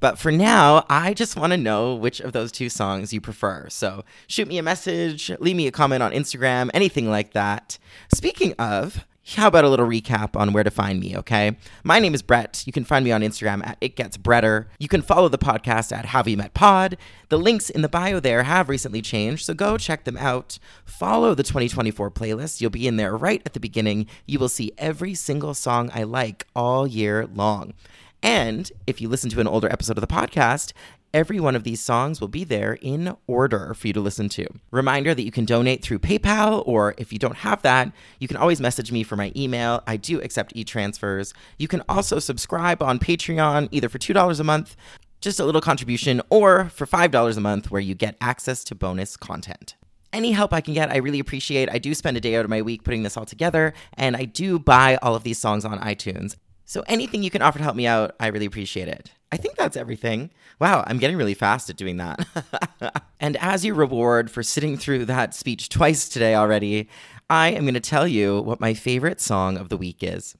But 0.00 0.18
for 0.18 0.32
now, 0.32 0.84
I 0.88 1.14
just 1.14 1.36
want 1.36 1.52
to 1.52 1.58
know 1.58 1.94
which 1.94 2.20
of 2.20 2.32
those 2.32 2.50
two 2.50 2.70
songs 2.70 3.12
you 3.12 3.20
prefer. 3.20 3.68
So 3.68 4.04
shoot 4.26 4.48
me 4.48 4.58
a 4.58 4.62
message, 4.62 5.30
leave 5.38 5.56
me 5.56 5.66
a 5.66 5.72
comment 5.72 6.02
on 6.02 6.12
Instagram, 6.12 6.70
anything 6.72 7.08
like 7.10 7.32
that. 7.34 7.78
Speaking 8.12 8.54
of, 8.54 9.04
how 9.36 9.46
about 9.46 9.64
a 9.64 9.68
little 9.68 9.86
recap 9.86 10.34
on 10.34 10.52
where 10.52 10.64
to 10.64 10.70
find 10.70 10.98
me, 10.98 11.16
okay? 11.18 11.56
My 11.84 12.00
name 12.00 12.14
is 12.14 12.22
Brett. 12.22 12.64
You 12.66 12.72
can 12.72 12.84
find 12.84 13.04
me 13.04 13.12
on 13.12 13.20
Instagram 13.20 13.64
at 13.64 13.76
It 13.80 13.94
Gets 13.94 14.16
Bretter. 14.16 14.66
You 14.78 14.88
can 14.88 15.02
follow 15.02 15.28
the 15.28 15.38
podcast 15.38 15.96
at 15.96 16.06
Have 16.06 16.26
You 16.26 16.36
Met 16.36 16.54
Pod. 16.54 16.96
The 17.28 17.38
links 17.38 17.70
in 17.70 17.82
the 17.82 17.88
bio 17.88 18.18
there 18.18 18.42
have 18.42 18.68
recently 18.68 19.02
changed, 19.02 19.44
so 19.44 19.54
go 19.54 19.76
check 19.76 20.04
them 20.04 20.16
out. 20.16 20.58
Follow 20.84 21.34
the 21.34 21.44
2024 21.44 22.10
playlist. 22.10 22.60
You'll 22.60 22.70
be 22.70 22.88
in 22.88 22.96
there 22.96 23.16
right 23.16 23.42
at 23.46 23.52
the 23.52 23.60
beginning. 23.60 24.06
You 24.26 24.40
will 24.40 24.48
see 24.48 24.72
every 24.78 25.14
single 25.14 25.54
song 25.54 25.90
I 25.94 26.02
like 26.02 26.46
all 26.56 26.86
year 26.86 27.26
long. 27.26 27.74
And 28.22 28.70
if 28.86 29.00
you 29.00 29.08
listen 29.08 29.30
to 29.30 29.40
an 29.40 29.46
older 29.46 29.70
episode 29.72 29.96
of 29.96 30.02
the 30.02 30.06
podcast, 30.06 30.72
every 31.12 31.40
one 31.40 31.56
of 31.56 31.64
these 31.64 31.80
songs 31.80 32.20
will 32.20 32.28
be 32.28 32.44
there 32.44 32.74
in 32.80 33.16
order 33.26 33.74
for 33.74 33.86
you 33.86 33.92
to 33.94 34.00
listen 34.00 34.28
to. 34.30 34.46
Reminder 34.70 35.14
that 35.14 35.22
you 35.22 35.30
can 35.30 35.44
donate 35.44 35.82
through 35.82 35.98
PayPal, 36.00 36.62
or 36.66 36.94
if 36.98 37.12
you 37.12 37.18
don't 37.18 37.36
have 37.36 37.62
that, 37.62 37.92
you 38.18 38.28
can 38.28 38.36
always 38.36 38.60
message 38.60 38.92
me 38.92 39.02
for 39.02 39.16
my 39.16 39.32
email. 39.34 39.82
I 39.86 39.96
do 39.96 40.20
accept 40.20 40.52
e 40.54 40.64
transfers. 40.64 41.32
You 41.58 41.68
can 41.68 41.82
also 41.88 42.18
subscribe 42.18 42.82
on 42.82 42.98
Patreon, 42.98 43.68
either 43.70 43.88
for 43.88 43.98
$2 43.98 44.40
a 44.40 44.44
month, 44.44 44.76
just 45.20 45.40
a 45.40 45.44
little 45.44 45.60
contribution, 45.60 46.22
or 46.30 46.68
for 46.70 46.86
$5 46.86 47.36
a 47.36 47.40
month, 47.40 47.70
where 47.70 47.80
you 47.80 47.94
get 47.94 48.16
access 48.20 48.64
to 48.64 48.74
bonus 48.74 49.16
content 49.16 49.74
any 50.12 50.32
help 50.32 50.52
I 50.52 50.60
can 50.60 50.74
get, 50.74 50.90
I 50.90 50.96
really 50.96 51.20
appreciate. 51.20 51.70
I 51.70 51.78
do 51.78 51.94
spend 51.94 52.16
a 52.16 52.20
day 52.20 52.34
out 52.34 52.44
of 52.44 52.50
my 52.50 52.62
week 52.62 52.82
putting 52.82 53.04
this 53.04 53.16
all 53.16 53.24
together, 53.24 53.72
and 53.94 54.16
I 54.16 54.24
do 54.24 54.58
buy 54.58 54.96
all 55.02 55.14
of 55.14 55.22
these 55.22 55.38
songs 55.38 55.64
on 55.64 55.78
iTunes. 55.78 56.34
So 56.70 56.84
anything 56.86 57.24
you 57.24 57.32
can 57.32 57.42
offer 57.42 57.58
to 57.58 57.64
help 57.64 57.74
me 57.74 57.88
out, 57.88 58.14
I 58.20 58.28
really 58.28 58.46
appreciate 58.46 58.86
it. 58.86 59.10
I 59.32 59.36
think 59.36 59.56
that's 59.56 59.76
everything. 59.76 60.30
Wow, 60.60 60.84
I'm 60.86 60.98
getting 60.98 61.16
really 61.16 61.34
fast 61.34 61.68
at 61.68 61.76
doing 61.76 61.96
that. 61.96 63.04
and 63.20 63.36
as 63.38 63.64
your 63.64 63.74
reward 63.74 64.30
for 64.30 64.44
sitting 64.44 64.76
through 64.76 65.06
that 65.06 65.34
speech 65.34 65.68
twice 65.68 66.08
today 66.08 66.36
already, 66.36 66.88
I 67.28 67.48
am 67.48 67.64
going 67.64 67.74
to 67.74 67.80
tell 67.80 68.06
you 68.06 68.40
what 68.42 68.60
my 68.60 68.72
favorite 68.72 69.20
song 69.20 69.56
of 69.56 69.68
the 69.68 69.76
week 69.76 69.96
is. 70.04 70.36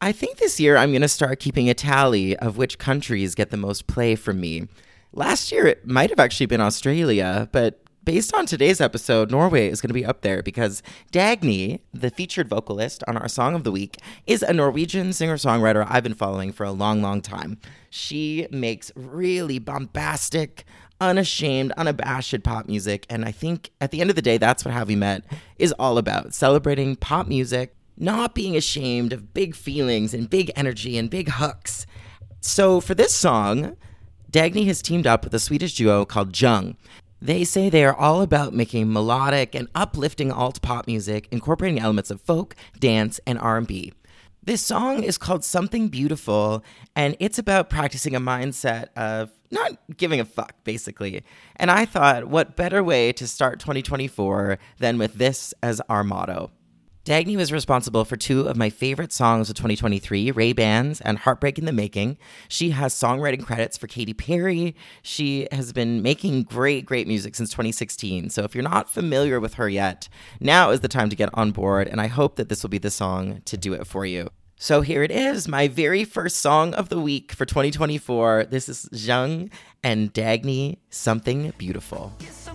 I 0.00 0.12
think 0.12 0.38
this 0.38 0.60
year 0.60 0.76
I'm 0.76 0.92
going 0.92 1.02
to 1.02 1.08
start 1.08 1.40
keeping 1.40 1.68
a 1.68 1.74
tally 1.74 2.36
of 2.36 2.56
which 2.56 2.78
countries 2.78 3.34
get 3.34 3.50
the 3.50 3.56
most 3.56 3.88
play 3.88 4.14
from 4.14 4.40
me. 4.40 4.68
Last 5.12 5.50
year 5.50 5.66
it 5.66 5.84
might 5.84 6.10
have 6.10 6.20
actually 6.20 6.46
been 6.46 6.60
Australia, 6.60 7.48
but 7.50 7.82
based 8.08 8.34
on 8.34 8.46
today's 8.46 8.80
episode, 8.80 9.30
Norway 9.30 9.68
is 9.68 9.82
going 9.82 9.90
to 9.90 9.94
be 9.94 10.06
up 10.06 10.22
there 10.22 10.42
because 10.42 10.82
Dagny, 11.12 11.80
the 11.92 12.08
featured 12.08 12.48
vocalist 12.48 13.04
on 13.06 13.18
our 13.18 13.28
Song 13.28 13.54
of 13.54 13.64
the 13.64 13.70
Week, 13.70 13.98
is 14.26 14.42
a 14.42 14.54
Norwegian 14.54 15.12
singer 15.12 15.36
songwriter 15.36 15.86
I've 15.86 16.04
been 16.04 16.14
following 16.14 16.50
for 16.50 16.64
a 16.64 16.70
long, 16.70 17.02
long 17.02 17.20
time. 17.20 17.58
She 17.90 18.48
makes 18.50 18.90
really 18.96 19.58
bombastic, 19.58 20.64
unashamed, 21.02 21.72
unabashed 21.72 22.42
pop 22.42 22.66
music. 22.66 23.04
And 23.10 23.26
I 23.26 23.30
think 23.30 23.72
at 23.78 23.90
the 23.90 24.00
end 24.00 24.08
of 24.08 24.16
the 24.16 24.22
day, 24.22 24.38
that's 24.38 24.64
what 24.64 24.72
Have 24.72 24.88
We 24.88 24.96
Met 24.96 25.22
is 25.58 25.74
all 25.78 25.98
about 25.98 26.32
celebrating 26.32 26.96
pop 26.96 27.28
music, 27.28 27.76
not 27.98 28.34
being 28.34 28.56
ashamed 28.56 29.12
of 29.12 29.34
big 29.34 29.54
feelings 29.54 30.14
and 30.14 30.30
big 30.30 30.50
energy 30.56 30.96
and 30.96 31.10
big 31.10 31.28
hooks. 31.28 31.84
So 32.40 32.80
for 32.80 32.94
this 32.94 33.14
song, 33.14 33.76
Dagny 34.32 34.66
has 34.66 34.80
teamed 34.80 35.06
up 35.06 35.24
with 35.24 35.34
a 35.34 35.38
Swedish 35.38 35.74
duo 35.74 36.06
called 36.06 36.40
Jung. 36.40 36.78
They 37.20 37.42
say 37.44 37.68
they 37.68 37.84
are 37.84 37.94
all 37.94 38.22
about 38.22 38.54
making 38.54 38.92
melodic 38.92 39.54
and 39.54 39.68
uplifting 39.74 40.30
alt 40.30 40.62
pop 40.62 40.86
music, 40.86 41.26
incorporating 41.32 41.80
elements 41.80 42.12
of 42.12 42.20
folk, 42.20 42.54
dance, 42.78 43.18
and 43.26 43.38
R&B. 43.38 43.92
This 44.44 44.62
song 44.62 45.02
is 45.02 45.18
called 45.18 45.44
Something 45.44 45.88
Beautiful, 45.88 46.64
and 46.94 47.16
it's 47.18 47.38
about 47.38 47.68
practicing 47.68 48.14
a 48.14 48.20
mindset 48.20 48.86
of 48.96 49.30
not 49.50 49.72
giving 49.96 50.20
a 50.20 50.24
fuck, 50.24 50.54
basically. 50.64 51.22
And 51.56 51.70
I 51.70 51.84
thought, 51.86 52.28
what 52.28 52.56
better 52.56 52.84
way 52.84 53.12
to 53.14 53.26
start 53.26 53.58
2024 53.60 54.58
than 54.78 54.96
with 54.96 55.14
this 55.14 55.52
as 55.62 55.82
our 55.88 56.04
motto? 56.04 56.50
Dagny 57.08 57.38
was 57.38 57.50
responsible 57.50 58.04
for 58.04 58.18
two 58.18 58.42
of 58.42 58.58
my 58.58 58.68
favorite 58.68 59.14
songs 59.14 59.48
of 59.48 59.56
2023, 59.56 60.30
Ray 60.30 60.52
Bans 60.52 61.00
and 61.00 61.16
Heartbreak 61.16 61.58
in 61.58 61.64
the 61.64 61.72
Making. 61.72 62.18
She 62.48 62.68
has 62.72 62.92
songwriting 62.92 63.42
credits 63.42 63.78
for 63.78 63.86
Katy 63.86 64.12
Perry. 64.12 64.76
She 65.00 65.48
has 65.50 65.72
been 65.72 66.02
making 66.02 66.42
great, 66.42 66.84
great 66.84 67.08
music 67.08 67.34
since 67.34 67.48
2016. 67.48 68.28
So 68.28 68.42
if 68.42 68.54
you're 68.54 68.62
not 68.62 68.90
familiar 68.90 69.40
with 69.40 69.54
her 69.54 69.70
yet, 69.70 70.10
now 70.38 70.68
is 70.68 70.80
the 70.80 70.88
time 70.88 71.08
to 71.08 71.16
get 71.16 71.30
on 71.32 71.50
board, 71.50 71.88
and 71.88 71.98
I 71.98 72.08
hope 72.08 72.36
that 72.36 72.50
this 72.50 72.62
will 72.62 72.68
be 72.68 72.76
the 72.76 72.90
song 72.90 73.40
to 73.46 73.56
do 73.56 73.72
it 73.72 73.86
for 73.86 74.04
you. 74.04 74.28
So 74.56 74.82
here 74.82 75.02
it 75.02 75.10
is, 75.10 75.48
my 75.48 75.66
very 75.66 76.04
first 76.04 76.36
song 76.36 76.74
of 76.74 76.90
the 76.90 77.00
week 77.00 77.32
for 77.32 77.46
2024. 77.46 78.48
This 78.50 78.68
is 78.68 78.86
Jung 78.92 79.48
and 79.82 80.12
Dagny, 80.12 80.76
Something 80.90 81.54
Beautiful. 81.56 82.12
Yes, 82.20 82.50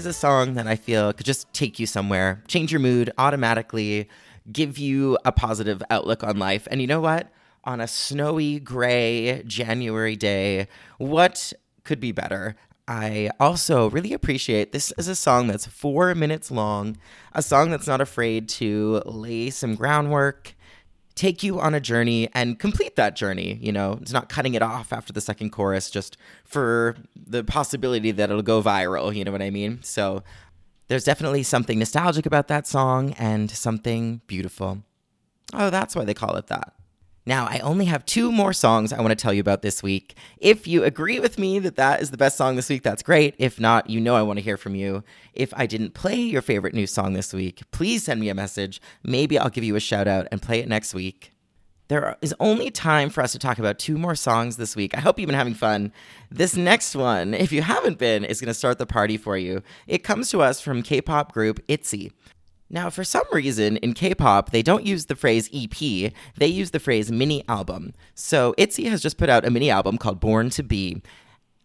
is 0.00 0.06
a 0.06 0.12
song 0.14 0.54
that 0.54 0.66
I 0.66 0.76
feel 0.76 1.12
could 1.12 1.26
just 1.26 1.52
take 1.52 1.78
you 1.78 1.84
somewhere, 1.84 2.42
change 2.48 2.72
your 2.72 2.80
mood 2.80 3.10
automatically, 3.18 4.08
give 4.50 4.78
you 4.78 5.18
a 5.26 5.30
positive 5.30 5.82
outlook 5.90 6.24
on 6.24 6.38
life. 6.38 6.66
And 6.70 6.80
you 6.80 6.86
know 6.86 7.02
what? 7.02 7.30
On 7.64 7.82
a 7.82 7.86
snowy, 7.86 8.60
gray 8.60 9.42
January 9.46 10.16
day, 10.16 10.68
what 10.96 11.52
could 11.84 12.00
be 12.00 12.12
better? 12.12 12.56
I 12.88 13.28
also 13.38 13.90
really 13.90 14.14
appreciate 14.14 14.72
this 14.72 14.90
is 14.96 15.06
a 15.06 15.14
song 15.14 15.48
that's 15.48 15.66
four 15.66 16.14
minutes 16.14 16.50
long, 16.50 16.96
a 17.34 17.42
song 17.42 17.70
that's 17.70 17.86
not 17.86 18.00
afraid 18.00 18.48
to 18.60 19.02
lay 19.04 19.50
some 19.50 19.74
groundwork, 19.74 20.54
take 21.20 21.42
you 21.42 21.60
on 21.60 21.74
a 21.74 21.80
journey 21.80 22.30
and 22.32 22.58
complete 22.58 22.96
that 22.96 23.14
journey. 23.14 23.58
You 23.60 23.72
know, 23.72 23.98
it's 24.00 24.10
not 24.10 24.30
cutting 24.30 24.54
it 24.54 24.62
off 24.62 24.90
after 24.90 25.12
the 25.12 25.20
second 25.20 25.50
chorus 25.50 25.90
just 25.90 26.16
for 26.46 26.96
the 27.14 27.44
possibility 27.44 28.10
that 28.10 28.30
it'll 28.30 28.40
go 28.40 28.62
viral. 28.62 29.14
You 29.14 29.24
know 29.24 29.32
what 29.32 29.42
I 29.42 29.50
mean? 29.50 29.80
So 29.82 30.22
There's 30.90 31.04
definitely 31.04 31.44
something 31.44 31.78
nostalgic 31.78 32.26
about 32.26 32.48
that 32.48 32.66
song 32.66 33.12
and 33.16 33.48
something 33.48 34.22
beautiful. 34.26 34.82
Oh, 35.52 35.70
that's 35.70 35.94
why 35.94 36.04
they 36.04 36.14
call 36.14 36.34
it 36.34 36.48
that. 36.48 36.74
Now, 37.26 37.46
I 37.46 37.58
only 37.58 37.84
have 37.84 38.06
two 38.06 38.32
more 38.32 38.52
songs 38.52 38.92
I 38.92 39.00
want 39.00 39.10
to 39.10 39.14
tell 39.14 39.32
you 39.32 39.40
about 39.40 39.60
this 39.60 39.82
week. 39.82 40.16
If 40.38 40.66
you 40.66 40.84
agree 40.84 41.20
with 41.20 41.38
me 41.38 41.58
that 41.58 41.76
that 41.76 42.00
is 42.00 42.10
the 42.10 42.16
best 42.16 42.36
song 42.36 42.56
this 42.56 42.70
week, 42.70 42.82
that's 42.82 43.02
great. 43.02 43.34
If 43.38 43.60
not, 43.60 43.90
you 43.90 44.00
know 44.00 44.16
I 44.16 44.22
want 44.22 44.38
to 44.38 44.42
hear 44.42 44.56
from 44.56 44.74
you. 44.74 45.04
If 45.34 45.52
I 45.54 45.66
didn't 45.66 45.92
play 45.92 46.16
your 46.16 46.42
favorite 46.42 46.74
new 46.74 46.86
song 46.86 47.12
this 47.12 47.34
week, 47.34 47.62
please 47.72 48.04
send 48.04 48.20
me 48.20 48.30
a 48.30 48.34
message. 48.34 48.80
Maybe 49.02 49.38
I'll 49.38 49.50
give 49.50 49.64
you 49.64 49.76
a 49.76 49.80
shout 49.80 50.08
out 50.08 50.28
and 50.32 50.40
play 50.40 50.60
it 50.60 50.68
next 50.68 50.94
week. 50.94 51.32
There 51.88 52.16
is 52.22 52.34
only 52.40 52.70
time 52.70 53.10
for 53.10 53.20
us 53.20 53.32
to 53.32 53.38
talk 53.38 53.58
about 53.58 53.78
two 53.80 53.98
more 53.98 54.14
songs 54.14 54.56
this 54.56 54.76
week. 54.76 54.96
I 54.96 55.00
hope 55.00 55.18
you've 55.18 55.26
been 55.26 55.34
having 55.34 55.54
fun. 55.54 55.92
This 56.30 56.56
next 56.56 56.94
one, 56.94 57.34
if 57.34 57.50
you 57.50 57.62
haven't 57.62 57.98
been, 57.98 58.24
is 58.24 58.40
going 58.40 58.46
to 58.46 58.54
start 58.54 58.78
the 58.78 58.86
party 58.86 59.16
for 59.16 59.36
you. 59.36 59.62
It 59.88 60.04
comes 60.04 60.30
to 60.30 60.40
us 60.40 60.60
from 60.60 60.82
K 60.82 61.00
pop 61.00 61.32
group 61.32 61.60
ITZY. 61.66 62.12
Now, 62.72 62.88
for 62.88 63.02
some 63.02 63.24
reason, 63.32 63.78
in 63.78 63.94
K 63.94 64.14
pop, 64.14 64.50
they 64.50 64.62
don't 64.62 64.86
use 64.86 65.06
the 65.06 65.16
phrase 65.16 65.50
EP, 65.52 66.12
they 66.36 66.46
use 66.46 66.70
the 66.70 66.78
phrase 66.78 67.10
mini 67.10 67.44
album. 67.48 67.92
So, 68.14 68.54
ITZY 68.58 68.88
has 68.88 69.02
just 69.02 69.18
put 69.18 69.28
out 69.28 69.44
a 69.44 69.50
mini 69.50 69.70
album 69.70 69.98
called 69.98 70.20
Born 70.20 70.50
to 70.50 70.62
Be. 70.62 71.02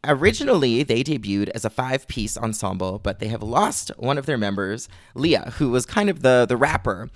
Originally, 0.04 0.82
they 0.82 1.04
debuted 1.04 1.50
as 1.50 1.64
a 1.64 1.70
five 1.70 2.08
piece 2.08 2.38
ensemble, 2.38 2.98
but 2.98 3.20
they 3.20 3.28
have 3.28 3.44
lost 3.44 3.92
one 3.98 4.18
of 4.18 4.26
their 4.26 4.38
members, 4.38 4.90
Leah, 5.14 5.54
who 5.58 5.70
was 5.70 5.86
kind 5.86 6.10
of 6.10 6.24
the, 6.24 6.48
the 6.50 6.58
rapper. 6.58 7.10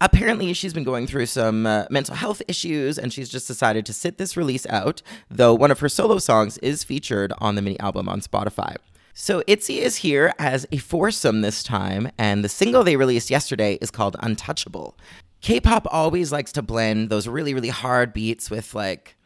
Apparently, 0.00 0.52
she's 0.54 0.74
been 0.74 0.84
going 0.84 1.06
through 1.06 1.26
some 1.26 1.66
uh, 1.66 1.84
mental 1.90 2.14
health 2.14 2.40
issues, 2.48 2.98
and 2.98 3.12
she's 3.12 3.28
just 3.28 3.46
decided 3.46 3.84
to 3.86 3.92
sit 3.92 4.16
this 4.16 4.38
release 4.38 4.66
out, 4.66 5.02
though 5.30 5.54
one 5.54 5.70
of 5.70 5.80
her 5.80 5.88
solo 5.88 6.18
songs 6.18 6.56
is 6.58 6.82
featured 6.82 7.32
on 7.38 7.56
the 7.56 7.62
mini 7.62 7.78
album 7.78 8.08
on 8.08 8.20
Spotify. 8.20 8.76
So 9.16 9.44
ITZY 9.46 9.78
is 9.78 9.94
here 9.94 10.34
as 10.40 10.66
a 10.72 10.78
foursome 10.78 11.40
this 11.40 11.62
time, 11.62 12.10
and 12.18 12.42
the 12.42 12.48
single 12.48 12.82
they 12.82 12.96
released 12.96 13.30
yesterday 13.30 13.78
is 13.80 13.92
called 13.92 14.16
Untouchable. 14.18 14.98
K 15.40 15.60
pop 15.60 15.86
always 15.88 16.32
likes 16.32 16.50
to 16.50 16.62
blend 16.62 17.10
those 17.10 17.28
really, 17.28 17.54
really 17.54 17.68
hard 17.68 18.12
beats 18.12 18.50
with 18.50 18.74
like 18.74 19.16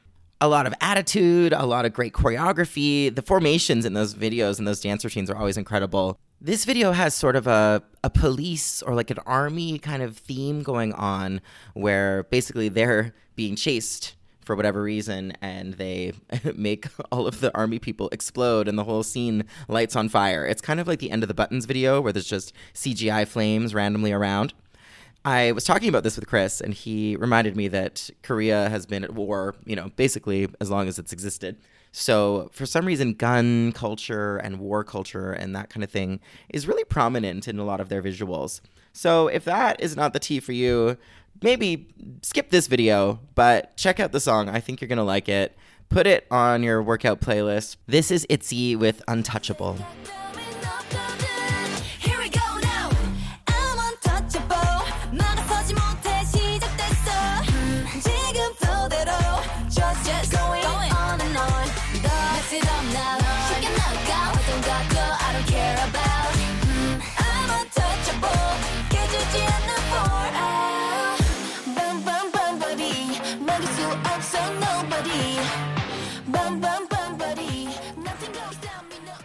a 0.42 0.48
lot 0.48 0.66
of 0.66 0.74
attitude, 0.82 1.54
a 1.54 1.64
lot 1.64 1.86
of 1.86 1.94
great 1.94 2.12
choreography. 2.12 3.14
The 3.14 3.22
formations 3.22 3.86
in 3.86 3.94
those 3.94 4.14
videos 4.14 4.58
and 4.58 4.68
those 4.68 4.82
dance 4.82 5.04
routines 5.04 5.30
are 5.30 5.36
always 5.38 5.56
incredible. 5.56 6.18
This 6.38 6.66
video 6.66 6.92
has 6.92 7.14
sort 7.14 7.34
of 7.34 7.46
a, 7.46 7.82
a 8.04 8.10
police 8.10 8.82
or 8.82 8.94
like 8.94 9.10
an 9.10 9.18
army 9.24 9.78
kind 9.78 10.02
of 10.02 10.18
theme 10.18 10.62
going 10.62 10.92
on 10.92 11.40
where 11.72 12.24
basically 12.24 12.68
they're 12.68 13.14
being 13.36 13.56
chased 13.56 14.16
for 14.48 14.56
whatever 14.56 14.80
reason 14.82 15.30
and 15.42 15.74
they 15.74 16.10
make 16.56 16.86
all 17.12 17.26
of 17.26 17.40
the 17.40 17.54
army 17.54 17.78
people 17.78 18.08
explode 18.12 18.66
and 18.66 18.78
the 18.78 18.84
whole 18.84 19.02
scene 19.02 19.44
lights 19.68 19.94
on 19.94 20.08
fire. 20.08 20.46
It's 20.46 20.62
kind 20.62 20.80
of 20.80 20.88
like 20.88 21.00
the 21.00 21.10
end 21.10 21.22
of 21.22 21.28
the 21.28 21.34
buttons 21.34 21.66
video 21.66 22.00
where 22.00 22.14
there's 22.14 22.26
just 22.26 22.54
CGI 22.72 23.28
flames 23.28 23.74
randomly 23.74 24.10
around. 24.10 24.54
I 25.22 25.52
was 25.52 25.64
talking 25.64 25.90
about 25.90 26.02
this 26.02 26.16
with 26.16 26.26
Chris 26.26 26.62
and 26.62 26.72
he 26.72 27.14
reminded 27.16 27.58
me 27.58 27.68
that 27.68 28.08
Korea 28.22 28.70
has 28.70 28.86
been 28.86 29.04
at 29.04 29.12
war, 29.12 29.54
you 29.66 29.76
know, 29.76 29.90
basically 29.96 30.48
as 30.62 30.70
long 30.70 30.88
as 30.88 30.98
it's 30.98 31.12
existed. 31.12 31.58
So, 31.92 32.48
for 32.52 32.64
some 32.64 32.86
reason, 32.86 33.14
gun 33.14 33.72
culture 33.72 34.38
and 34.38 34.60
war 34.60 34.82
culture 34.82 35.32
and 35.32 35.54
that 35.56 35.68
kind 35.68 35.84
of 35.84 35.90
thing 35.90 36.20
is 36.48 36.66
really 36.66 36.84
prominent 36.84 37.48
in 37.48 37.58
a 37.58 37.64
lot 37.64 37.80
of 37.80 37.90
their 37.90 38.02
visuals. 38.02 38.62
So, 38.94 39.28
if 39.28 39.44
that 39.44 39.78
is 39.80 39.94
not 39.94 40.14
the 40.14 40.18
tea 40.18 40.40
for 40.40 40.52
you, 40.52 40.96
maybe 41.42 41.88
skip 42.22 42.50
this 42.50 42.66
video, 42.66 43.20
but 43.34 43.76
check 43.76 44.00
out 44.00 44.12
the 44.12 44.20
song. 44.20 44.48
I 44.48 44.60
think 44.60 44.80
you're 44.80 44.88
going 44.88 44.98
to 44.98 45.04
like 45.04 45.28
it. 45.28 45.56
Put 45.88 46.06
it 46.06 46.26
on 46.30 46.62
your 46.62 46.82
workout 46.82 47.20
playlist. 47.20 47.76
This 47.86 48.10
is 48.10 48.26
ITZY 48.28 48.76
with 48.76 49.02
Untouchable. 49.08 49.78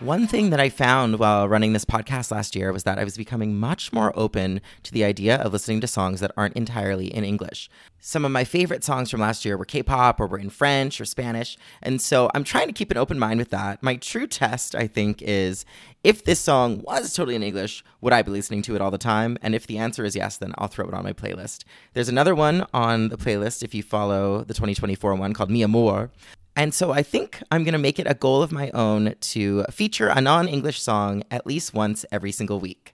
One 0.04 0.28
thing 0.28 0.50
that 0.50 0.60
I 0.60 0.68
found 0.68 1.18
while 1.18 1.48
running 1.48 1.72
this 1.72 1.86
podcast 1.86 2.30
last 2.30 2.58
year 2.58 2.74
was 2.74 2.84
that 2.84 3.00
I 3.00 3.06
was 3.06 3.16
becoming 3.16 3.56
much 3.56 3.94
more 3.94 4.12
open 4.20 4.60
to 4.84 4.92
the 4.92 5.06
idea 5.06 5.38
of 5.38 5.54
listening 5.54 5.80
to 5.80 5.88
songs 5.88 6.20
that 6.20 6.34
aren't 6.36 6.58
entirely 6.58 7.08
in 7.08 7.24
English. 7.24 7.70
Some 8.02 8.26
of 8.26 8.32
my 8.34 8.44
favorite 8.44 8.84
songs 8.84 9.10
from 9.10 9.22
last 9.22 9.46
year 9.46 9.56
were 9.56 9.64
K 9.64 9.82
pop 9.82 10.20
or 10.20 10.28
were 10.28 10.38
in 10.38 10.50
French 10.50 11.00
or 11.00 11.06
Spanish. 11.06 11.58
And 11.82 12.02
so 12.02 12.30
I'm 12.36 12.44
trying 12.44 12.68
to 12.68 12.74
keep 12.74 12.92
an 12.92 12.98
open 12.98 13.18
mind 13.18 13.40
with 13.40 13.50
that. 13.52 13.82
My 13.82 13.96
true 13.96 14.28
test, 14.28 14.76
I 14.76 14.88
think, 14.88 15.22
is 15.22 15.64
if 16.04 16.26
this 16.26 16.42
song 16.42 16.82
was 16.82 17.14
totally 17.14 17.36
in 17.36 17.44
English, 17.44 17.82
would 18.02 18.12
I 18.12 18.24
be 18.24 18.32
listening 18.32 18.62
to 18.64 18.76
it 18.76 18.82
all 18.82 18.92
the 18.92 18.98
time? 18.98 19.38
And 19.42 19.56
if 19.56 19.68
the 19.68 19.78
answer 19.78 20.04
is 20.04 20.18
yes, 20.18 20.36
then 20.36 20.54
I'll 20.58 20.68
throw 20.68 20.86
it 20.86 20.94
on 20.94 21.06
my 21.06 21.14
playlist. 21.14 21.64
There's 21.94 22.10
another 22.10 22.36
one 22.36 22.68
on 22.74 23.08
the 23.08 23.18
playlist 23.18 23.64
if 23.64 23.74
you 23.74 23.82
follow 23.84 24.40
the 24.44 24.54
2024 24.54 25.16
one 25.16 25.32
called 25.32 25.50
Mia 25.50 25.64
Amor. 25.64 26.12
And 26.56 26.74
so 26.74 26.92
I 26.92 27.02
think 27.02 27.42
I'm 27.52 27.64
going 27.64 27.74
to 27.74 27.80
make 27.80 28.00
it 28.00 28.08
a 28.08 28.14
goal 28.14 28.44
of 28.44 28.52
my 28.52 28.70
own 28.72 29.16
to 29.20 29.64
feature 29.72 30.08
a 30.08 30.22
non 30.22 30.48
English 30.48 30.82
song 30.82 31.24
at 31.32 31.48
least 31.48 31.74
once 31.74 32.06
every 32.12 32.32
single 32.32 32.60
week. 32.60 32.94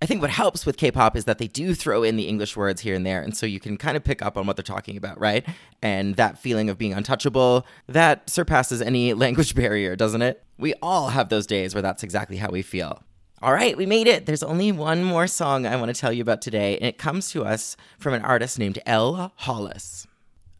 I 0.00 0.06
think 0.06 0.20
what 0.20 0.30
helps 0.30 0.64
with 0.64 0.76
K 0.76 0.92
pop 0.92 1.16
is 1.16 1.24
that 1.24 1.38
they 1.38 1.48
do 1.48 1.74
throw 1.74 2.04
in 2.04 2.16
the 2.16 2.28
English 2.28 2.56
words 2.56 2.82
here 2.82 2.94
and 2.94 3.04
there. 3.04 3.20
And 3.20 3.36
so 3.36 3.46
you 3.46 3.58
can 3.58 3.76
kind 3.76 3.96
of 3.96 4.04
pick 4.04 4.22
up 4.22 4.36
on 4.36 4.46
what 4.46 4.56
they're 4.56 4.62
talking 4.62 4.96
about, 4.96 5.18
right? 5.18 5.44
And 5.82 6.14
that 6.16 6.38
feeling 6.38 6.70
of 6.70 6.78
being 6.78 6.92
untouchable, 6.92 7.66
that 7.88 8.30
surpasses 8.30 8.80
any 8.80 9.12
language 9.14 9.54
barrier, 9.54 9.96
doesn't 9.96 10.22
it? 10.22 10.44
We 10.56 10.74
all 10.82 11.08
have 11.08 11.30
those 11.30 11.46
days 11.46 11.74
where 11.74 11.82
that's 11.82 12.04
exactly 12.04 12.36
how 12.36 12.50
we 12.50 12.62
feel. 12.62 13.02
All 13.40 13.52
right, 13.52 13.76
we 13.76 13.86
made 13.86 14.08
it. 14.08 14.26
There's 14.26 14.42
only 14.42 14.72
one 14.72 15.04
more 15.04 15.28
song 15.28 15.64
I 15.64 15.76
want 15.76 15.94
to 15.94 16.00
tell 16.00 16.12
you 16.12 16.22
about 16.22 16.42
today, 16.42 16.76
and 16.76 16.86
it 16.86 16.98
comes 16.98 17.30
to 17.30 17.44
us 17.44 17.76
from 17.96 18.14
an 18.14 18.22
artist 18.22 18.58
named 18.58 18.80
Elle 18.84 19.32
Hollis. 19.36 20.07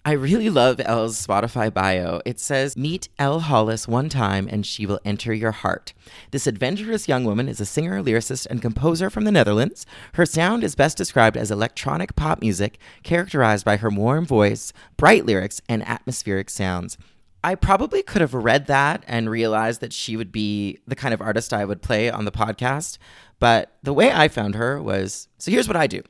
I 0.09 0.13
really 0.13 0.49
love 0.49 0.81
Elle's 0.87 1.27
Spotify 1.27 1.71
bio. 1.71 2.23
It 2.25 2.41
says, 2.41 2.79
Meet 2.79 3.11
Elle 3.19 3.41
Hollis 3.41 3.87
one 3.87 4.09
time 4.09 4.49
and 4.51 4.65
she 4.65 4.87
will 4.87 5.01
enter 5.05 5.35
your 5.35 5.51
heart. 5.51 5.93
This 6.31 6.47
adventurous 6.47 7.09
young 7.09 7.25
woman 7.25 7.47
is 7.47 7.61
a 7.61 7.67
singer, 7.67 8.03
lyricist, 8.03 8.47
and 8.47 8.63
composer 8.63 9.11
from 9.11 9.25
the 9.25 9.31
Netherlands. 9.31 9.85
Her 10.15 10.25
sound 10.25 10.65
is 10.65 10.75
best 10.75 10.97
described 10.97 11.37
as 11.37 11.51
electronic 11.51 12.17
pop 12.17 12.41
music, 12.41 12.79
characterized 13.03 13.67
by 13.67 13.77
her 13.77 13.91
warm 13.91 14.25
voice, 14.25 14.73
bright 14.97 15.27
lyrics, 15.27 15.61
and 15.69 15.87
atmospheric 15.87 16.49
sounds. 16.49 16.97
I 17.45 17.55
probably 17.55 18.03
could 18.03 18.23
have 18.23 18.33
read 18.33 18.67
that 18.67 19.05
and 19.07 19.29
realized 19.29 19.83
that 19.83 19.93
she 19.93 20.17
would 20.17 20.33
be 20.33 20.79
the 20.87 20.97
kind 20.97 21.13
of 21.13 21.21
artist 21.21 21.53
I 21.53 21.67
would 21.67 21.83
play 21.83 22.11
on 22.11 22.25
the 22.25 22.33
podcast. 22.33 22.97
But 23.41 23.77
the 23.83 23.93
way 23.93 24.11
I 24.11 24.29
found 24.29 24.55
her 24.55 24.81
was 24.83 25.29
so 25.37 25.51
here's 25.51 25.69
what 25.69 25.77
I 25.77 25.87
do 25.87 26.03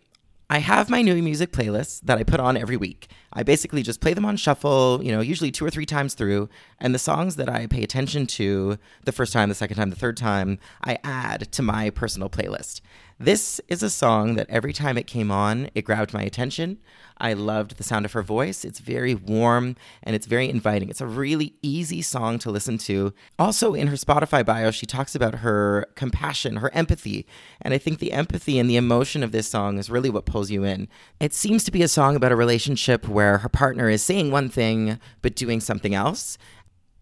I 0.50 0.61
have 0.61 0.88
my 0.88 1.02
new 1.02 1.22
music 1.22 1.52
playlists 1.52 2.00
that 2.04 2.16
I 2.16 2.22
put 2.22 2.40
on 2.40 2.56
every 2.56 2.78
week. 2.78 3.08
I 3.34 3.42
basically 3.42 3.82
just 3.82 4.00
play 4.00 4.14
them 4.14 4.24
on 4.24 4.38
shuffle, 4.38 4.98
you 5.02 5.12
know, 5.12 5.20
usually 5.20 5.50
two 5.50 5.66
or 5.66 5.68
three 5.68 5.84
times 5.84 6.14
through. 6.14 6.48
And 6.80 6.94
the 6.94 6.98
songs 6.98 7.37
that 7.37 7.50
I 7.50 7.66
pay 7.66 7.82
attention 7.82 8.26
to 8.28 8.78
the 9.04 9.12
first 9.12 9.34
time, 9.34 9.50
the 9.50 9.54
second 9.54 9.76
time, 9.76 9.90
the 9.90 9.96
third 9.96 10.16
time, 10.16 10.58
I 10.82 10.98
add 11.04 11.52
to 11.52 11.61
my 11.62 11.90
personal 11.90 12.30
playlist. 12.30 12.80
This 13.20 13.61
is 13.66 13.83
a 13.83 13.90
song 13.90 14.37
that 14.37 14.48
every 14.48 14.72
time 14.72 14.96
it 14.96 15.09
came 15.09 15.33
on, 15.33 15.70
it 15.74 15.85
grabbed 15.85 16.14
my 16.14 16.22
attention. 16.22 16.78
I 17.20 17.33
loved 17.33 17.76
the 17.76 17.83
sound 17.83 18.04
of 18.04 18.12
her 18.12 18.22
voice. 18.22 18.64
It's 18.64 18.78
very 18.78 19.12
warm 19.12 19.74
and 20.04 20.14
it's 20.14 20.28
very 20.28 20.48
inviting. 20.48 20.88
It's 20.88 21.00
a 21.00 21.07
really 21.07 21.54
easy 21.61 22.00
song 22.00 22.38
to 22.38 22.50
listen 22.52 22.78
to. 22.78 23.12
Also, 23.37 23.74
in 23.74 23.88
her 23.88 23.96
Spotify 23.96 24.46
bio, 24.46 24.70
she 24.70 24.87
talks 24.87 25.16
about 25.16 25.40
her 25.40 25.88
compassion, 25.96 26.59
her 26.59 26.72
empathy. 26.72 27.26
And 27.61 27.74
I 27.74 27.78
think 27.78 27.98
the 27.98 28.12
empathy 28.12 28.57
and 28.57 28.70
the 28.70 28.76
emotion 28.76 29.24
of 29.24 29.33
this 29.33 29.48
song 29.48 29.78
is 29.78 29.90
really 29.90 30.11
what 30.11 30.24
pulls 30.24 30.52
you 30.52 30.62
in. 30.62 30.87
It 31.18 31.35
seems 31.35 31.64
to 31.64 31.72
be 31.72 31.83
a 31.83 31.88
song 31.88 32.14
about 32.14 32.31
a 32.31 32.37
relationship 32.37 33.09
where 33.09 33.38
her 33.38 33.48
partner 33.48 33.88
is 33.88 34.00
saying 34.00 34.31
one 34.31 34.48
thing 34.48 35.00
but 35.22 35.35
doing 35.35 35.59
something 35.59 35.92
else. 35.92 36.38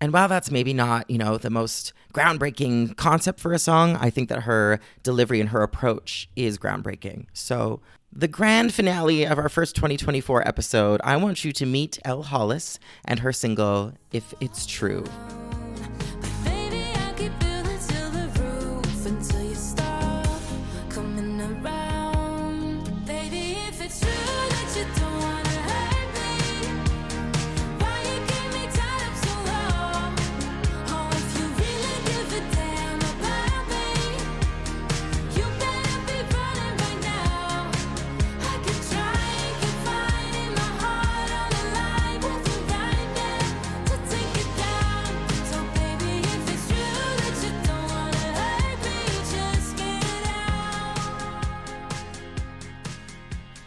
And 0.00 0.12
while 0.12 0.28
that's 0.28 0.50
maybe 0.50 0.72
not, 0.72 1.10
you 1.10 1.18
know, 1.18 1.36
the 1.36 1.50
most 1.50 1.92
groundbreaking 2.16 2.96
concept 2.96 3.38
for 3.38 3.52
a 3.52 3.58
song, 3.58 3.94
I 3.96 4.08
think 4.08 4.30
that 4.30 4.44
her 4.44 4.80
delivery 5.02 5.38
and 5.38 5.50
her 5.50 5.62
approach 5.62 6.30
is 6.34 6.56
groundbreaking. 6.56 7.26
So, 7.34 7.80
the 8.10 8.26
grand 8.26 8.72
finale 8.72 9.24
of 9.26 9.36
our 9.38 9.50
first 9.50 9.76
2024 9.76 10.48
episode, 10.48 11.02
I 11.04 11.16
want 11.18 11.44
you 11.44 11.52
to 11.52 11.66
meet 11.66 11.98
Elle 12.06 12.22
Hollis 12.22 12.78
and 13.04 13.18
her 13.20 13.34
single, 13.34 13.92
If 14.12 14.32
It's 14.40 14.64
True. 14.64 15.04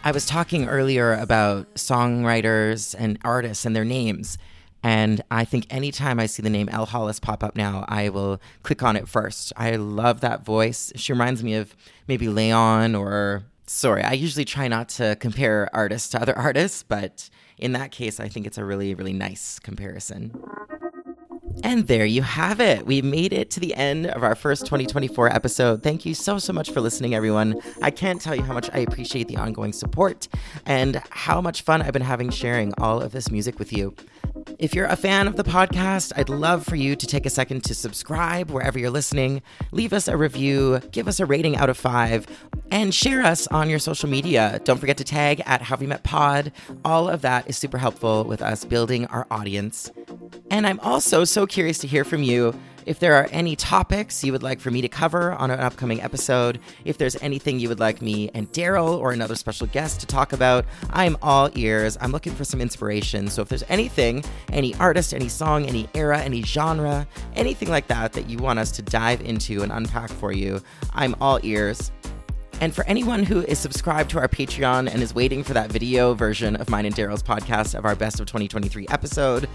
I 0.02 0.12
was 0.12 0.24
talking 0.24 0.66
earlier 0.66 1.12
about 1.12 1.74
songwriters 1.74 2.94
and 2.98 3.18
artists 3.22 3.66
and 3.66 3.76
their 3.76 3.84
names. 3.84 4.38
And 4.82 5.20
I 5.30 5.44
think 5.44 5.66
anytime 5.68 6.18
I 6.18 6.24
see 6.24 6.42
the 6.42 6.48
name 6.48 6.70
Elle 6.70 6.86
Hollis 6.86 7.20
pop 7.20 7.44
up 7.44 7.54
now, 7.54 7.84
I 7.86 8.08
will 8.08 8.40
click 8.62 8.82
on 8.82 8.96
it 8.96 9.08
first. 9.08 9.52
I 9.58 9.76
love 9.76 10.22
that 10.22 10.42
voice. 10.42 10.90
She 10.96 11.12
reminds 11.12 11.44
me 11.44 11.54
of 11.54 11.76
maybe 12.08 12.28
Leon 12.28 12.94
or, 12.94 13.44
sorry, 13.66 14.02
I 14.02 14.12
usually 14.12 14.46
try 14.46 14.68
not 14.68 14.88
to 14.90 15.16
compare 15.16 15.68
artists 15.74 16.08
to 16.10 16.22
other 16.22 16.36
artists, 16.38 16.82
but 16.82 17.28
in 17.58 17.72
that 17.72 17.90
case, 17.90 18.18
I 18.18 18.28
think 18.28 18.46
it's 18.46 18.56
a 18.56 18.64
really, 18.64 18.94
really 18.94 19.12
nice 19.12 19.58
comparison. 19.58 20.32
And 21.62 21.86
there 21.86 22.06
you 22.06 22.22
have 22.22 22.60
it. 22.60 22.86
We 22.86 23.02
made 23.02 23.32
it 23.32 23.50
to 23.52 23.60
the 23.60 23.74
end 23.74 24.06
of 24.06 24.22
our 24.22 24.34
first 24.34 24.62
2024 24.62 25.32
episode. 25.32 25.82
Thank 25.82 26.06
you 26.06 26.14
so, 26.14 26.38
so 26.38 26.52
much 26.52 26.70
for 26.70 26.80
listening, 26.80 27.14
everyone. 27.14 27.60
I 27.82 27.90
can't 27.90 28.20
tell 28.20 28.34
you 28.34 28.42
how 28.42 28.54
much 28.54 28.70
I 28.72 28.78
appreciate 28.78 29.28
the 29.28 29.36
ongoing 29.36 29.72
support 29.72 30.28
and 30.64 31.02
how 31.10 31.40
much 31.40 31.62
fun 31.62 31.82
I've 31.82 31.92
been 31.92 32.02
having 32.02 32.30
sharing 32.30 32.72
all 32.78 33.00
of 33.02 33.12
this 33.12 33.30
music 33.30 33.58
with 33.58 33.72
you. 33.72 33.94
If 34.58 34.74
you're 34.74 34.86
a 34.86 34.96
fan 34.96 35.26
of 35.26 35.36
the 35.36 35.44
podcast, 35.44 36.12
I'd 36.16 36.28
love 36.28 36.64
for 36.64 36.76
you 36.76 36.96
to 36.96 37.06
take 37.06 37.26
a 37.26 37.30
second 37.30 37.64
to 37.64 37.74
subscribe 37.74 38.50
wherever 38.50 38.78
you're 38.78 38.90
listening, 38.90 39.42
leave 39.72 39.92
us 39.92 40.08
a 40.08 40.16
review, 40.16 40.80
give 40.92 41.08
us 41.08 41.20
a 41.20 41.26
rating 41.26 41.56
out 41.56 41.68
of 41.68 41.76
five, 41.76 42.26
and 42.70 42.94
share 42.94 43.22
us 43.22 43.46
on 43.48 43.68
your 43.68 43.78
social 43.78 44.08
media. 44.08 44.60
Don't 44.64 44.78
forget 44.78 44.96
to 44.98 45.04
tag 45.04 45.42
at 45.46 45.62
How 45.62 45.76
We 45.76 45.86
Met 45.86 46.04
Pod. 46.04 46.52
All 46.84 47.08
of 47.08 47.22
that 47.22 47.48
is 47.48 47.56
super 47.56 47.78
helpful 47.78 48.24
with 48.24 48.40
us 48.42 48.64
building 48.64 49.06
our 49.06 49.26
audience. 49.30 49.90
And 50.50 50.66
I'm 50.66 50.80
also 50.80 51.24
so 51.24 51.46
curious 51.46 51.78
to 51.78 51.86
hear 51.86 52.04
from 52.04 52.22
you 52.22 52.54
if 52.86 52.98
there 52.98 53.14
are 53.14 53.28
any 53.30 53.56
topics 53.56 54.24
you 54.24 54.32
would 54.32 54.42
like 54.42 54.60
for 54.60 54.70
me 54.70 54.80
to 54.80 54.88
cover 54.88 55.32
on 55.32 55.50
an 55.50 55.60
upcoming 55.60 56.00
episode, 56.00 56.58
if 56.84 56.98
there's 56.98 57.14
anything 57.22 57.60
you 57.60 57.68
would 57.68 57.80
like 57.80 58.02
me 58.02 58.30
and 58.34 58.50
Daryl 58.52 58.98
or 58.98 59.12
another 59.12 59.34
special 59.34 59.66
guest 59.68 60.00
to 60.00 60.06
talk 60.06 60.32
about, 60.32 60.64
I'm 60.90 61.16
all 61.22 61.50
ears. 61.54 61.98
I'm 62.00 62.12
looking 62.12 62.34
for 62.34 62.44
some 62.44 62.60
inspiration. 62.60 63.28
So 63.28 63.42
if 63.42 63.48
there's 63.48 63.64
anything, 63.68 64.24
any 64.52 64.74
artist, 64.76 65.14
any 65.14 65.28
song, 65.28 65.66
any 65.66 65.88
era, 65.94 66.20
any 66.20 66.42
genre, 66.42 67.06
anything 67.34 67.68
like 67.68 67.86
that 67.88 68.12
that 68.14 68.28
you 68.28 68.38
want 68.38 68.58
us 68.58 68.72
to 68.72 68.82
dive 68.82 69.20
into 69.20 69.62
and 69.62 69.72
unpack 69.72 70.10
for 70.10 70.32
you, 70.32 70.60
I'm 70.92 71.14
all 71.20 71.38
ears. 71.42 71.92
And 72.60 72.74
for 72.74 72.84
anyone 72.86 73.22
who 73.22 73.40
is 73.40 73.58
subscribed 73.58 74.10
to 74.10 74.18
our 74.18 74.28
Patreon 74.28 74.92
and 74.92 75.02
is 75.02 75.14
waiting 75.14 75.42
for 75.42 75.54
that 75.54 75.72
video 75.72 76.12
version 76.12 76.56
of 76.56 76.68
mine 76.68 76.84
and 76.84 76.94
Daryl's 76.94 77.22
podcast 77.22 77.74
of 77.74 77.86
our 77.86 77.96
best 77.96 78.20
of 78.20 78.26
2023 78.26 78.86
episode, 78.90 79.48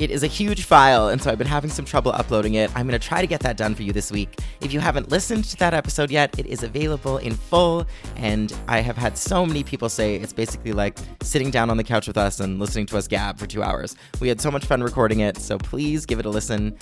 it 0.00 0.10
is 0.10 0.22
a 0.22 0.26
huge 0.26 0.64
file, 0.64 1.10
and 1.10 1.20
so 1.20 1.30
I've 1.30 1.36
been 1.36 1.46
having 1.46 1.70
some 1.70 1.84
trouble 1.84 2.10
uploading 2.10 2.54
it. 2.54 2.74
I'm 2.74 2.88
going 2.88 2.98
to 2.98 3.06
try 3.06 3.20
to 3.20 3.26
get 3.26 3.40
that 3.40 3.58
done 3.58 3.74
for 3.74 3.82
you 3.82 3.92
this 3.92 4.10
week. 4.10 4.40
If 4.62 4.72
you 4.72 4.80
haven't 4.80 5.10
listened 5.10 5.44
to 5.44 5.56
that 5.58 5.74
episode 5.74 6.10
yet, 6.10 6.36
it 6.38 6.46
is 6.46 6.62
available 6.62 7.18
in 7.18 7.34
full, 7.34 7.86
and 8.16 8.52
I 8.66 8.80
have 8.80 8.96
had 8.96 9.18
so 9.18 9.44
many 9.44 9.62
people 9.62 9.90
say 9.90 10.16
it's 10.16 10.32
basically 10.32 10.72
like 10.72 10.98
sitting 11.20 11.50
down 11.50 11.68
on 11.68 11.76
the 11.76 11.84
couch 11.84 12.08
with 12.08 12.16
us 12.16 12.40
and 12.40 12.58
listening 12.58 12.86
to 12.86 12.96
us 12.96 13.06
gab 13.06 13.38
for 13.38 13.46
two 13.46 13.62
hours. 13.62 13.94
We 14.20 14.28
had 14.28 14.40
so 14.40 14.50
much 14.50 14.64
fun 14.64 14.82
recording 14.82 15.20
it, 15.20 15.36
so 15.36 15.58
please 15.58 16.06
give 16.06 16.18
it 16.18 16.24
a 16.24 16.30
listen. 16.30 16.76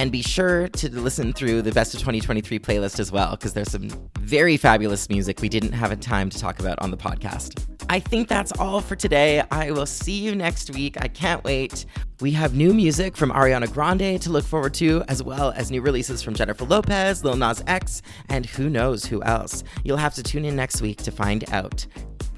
And 0.00 0.10
be 0.10 0.22
sure 0.22 0.66
to 0.66 0.98
listen 0.98 1.34
through 1.34 1.60
the 1.60 1.72
Best 1.72 1.92
of 1.92 2.00
2023 2.00 2.58
playlist 2.58 2.98
as 2.98 3.12
well, 3.12 3.32
because 3.32 3.52
there's 3.52 3.70
some 3.70 3.90
very 4.20 4.56
fabulous 4.56 5.10
music 5.10 5.42
we 5.42 5.50
didn't 5.50 5.72
have 5.72 5.92
a 5.92 5.96
time 5.96 6.30
to 6.30 6.38
talk 6.38 6.58
about 6.58 6.78
on 6.80 6.90
the 6.90 6.96
podcast. 6.96 7.66
I 7.90 8.00
think 8.00 8.26
that's 8.26 8.50
all 8.52 8.80
for 8.80 8.96
today. 8.96 9.42
I 9.50 9.72
will 9.72 9.84
see 9.84 10.18
you 10.18 10.34
next 10.34 10.70
week. 10.70 10.96
I 11.02 11.08
can't 11.08 11.44
wait. 11.44 11.84
We 12.22 12.30
have 12.30 12.54
new 12.54 12.72
music 12.72 13.14
from 13.14 13.30
Ariana 13.30 13.70
Grande 13.70 14.18
to 14.22 14.30
look 14.30 14.46
forward 14.46 14.72
to, 14.76 15.04
as 15.08 15.22
well 15.22 15.52
as 15.54 15.70
new 15.70 15.82
releases 15.82 16.22
from 16.22 16.32
Jennifer 16.32 16.64
Lopez, 16.64 17.22
Lil 17.22 17.36
Nas 17.36 17.62
X, 17.66 18.00
and 18.30 18.46
who 18.46 18.70
knows 18.70 19.04
who 19.04 19.22
else. 19.24 19.64
You'll 19.84 19.98
have 19.98 20.14
to 20.14 20.22
tune 20.22 20.46
in 20.46 20.56
next 20.56 20.80
week 20.80 20.96
to 21.02 21.10
find 21.10 21.44
out. 21.52 21.86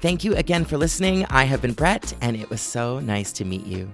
Thank 0.01 0.25
you 0.25 0.35
again 0.35 0.65
for 0.65 0.75
listening. 0.75 1.25
I 1.29 1.45
have 1.45 1.61
been 1.61 1.71
Brett, 1.71 2.13
and 2.19 2.35
it 2.35 2.49
was 2.49 2.59
so 2.59 2.99
nice 2.99 3.31
to 3.31 3.45
meet 3.45 3.65
you. 3.65 3.89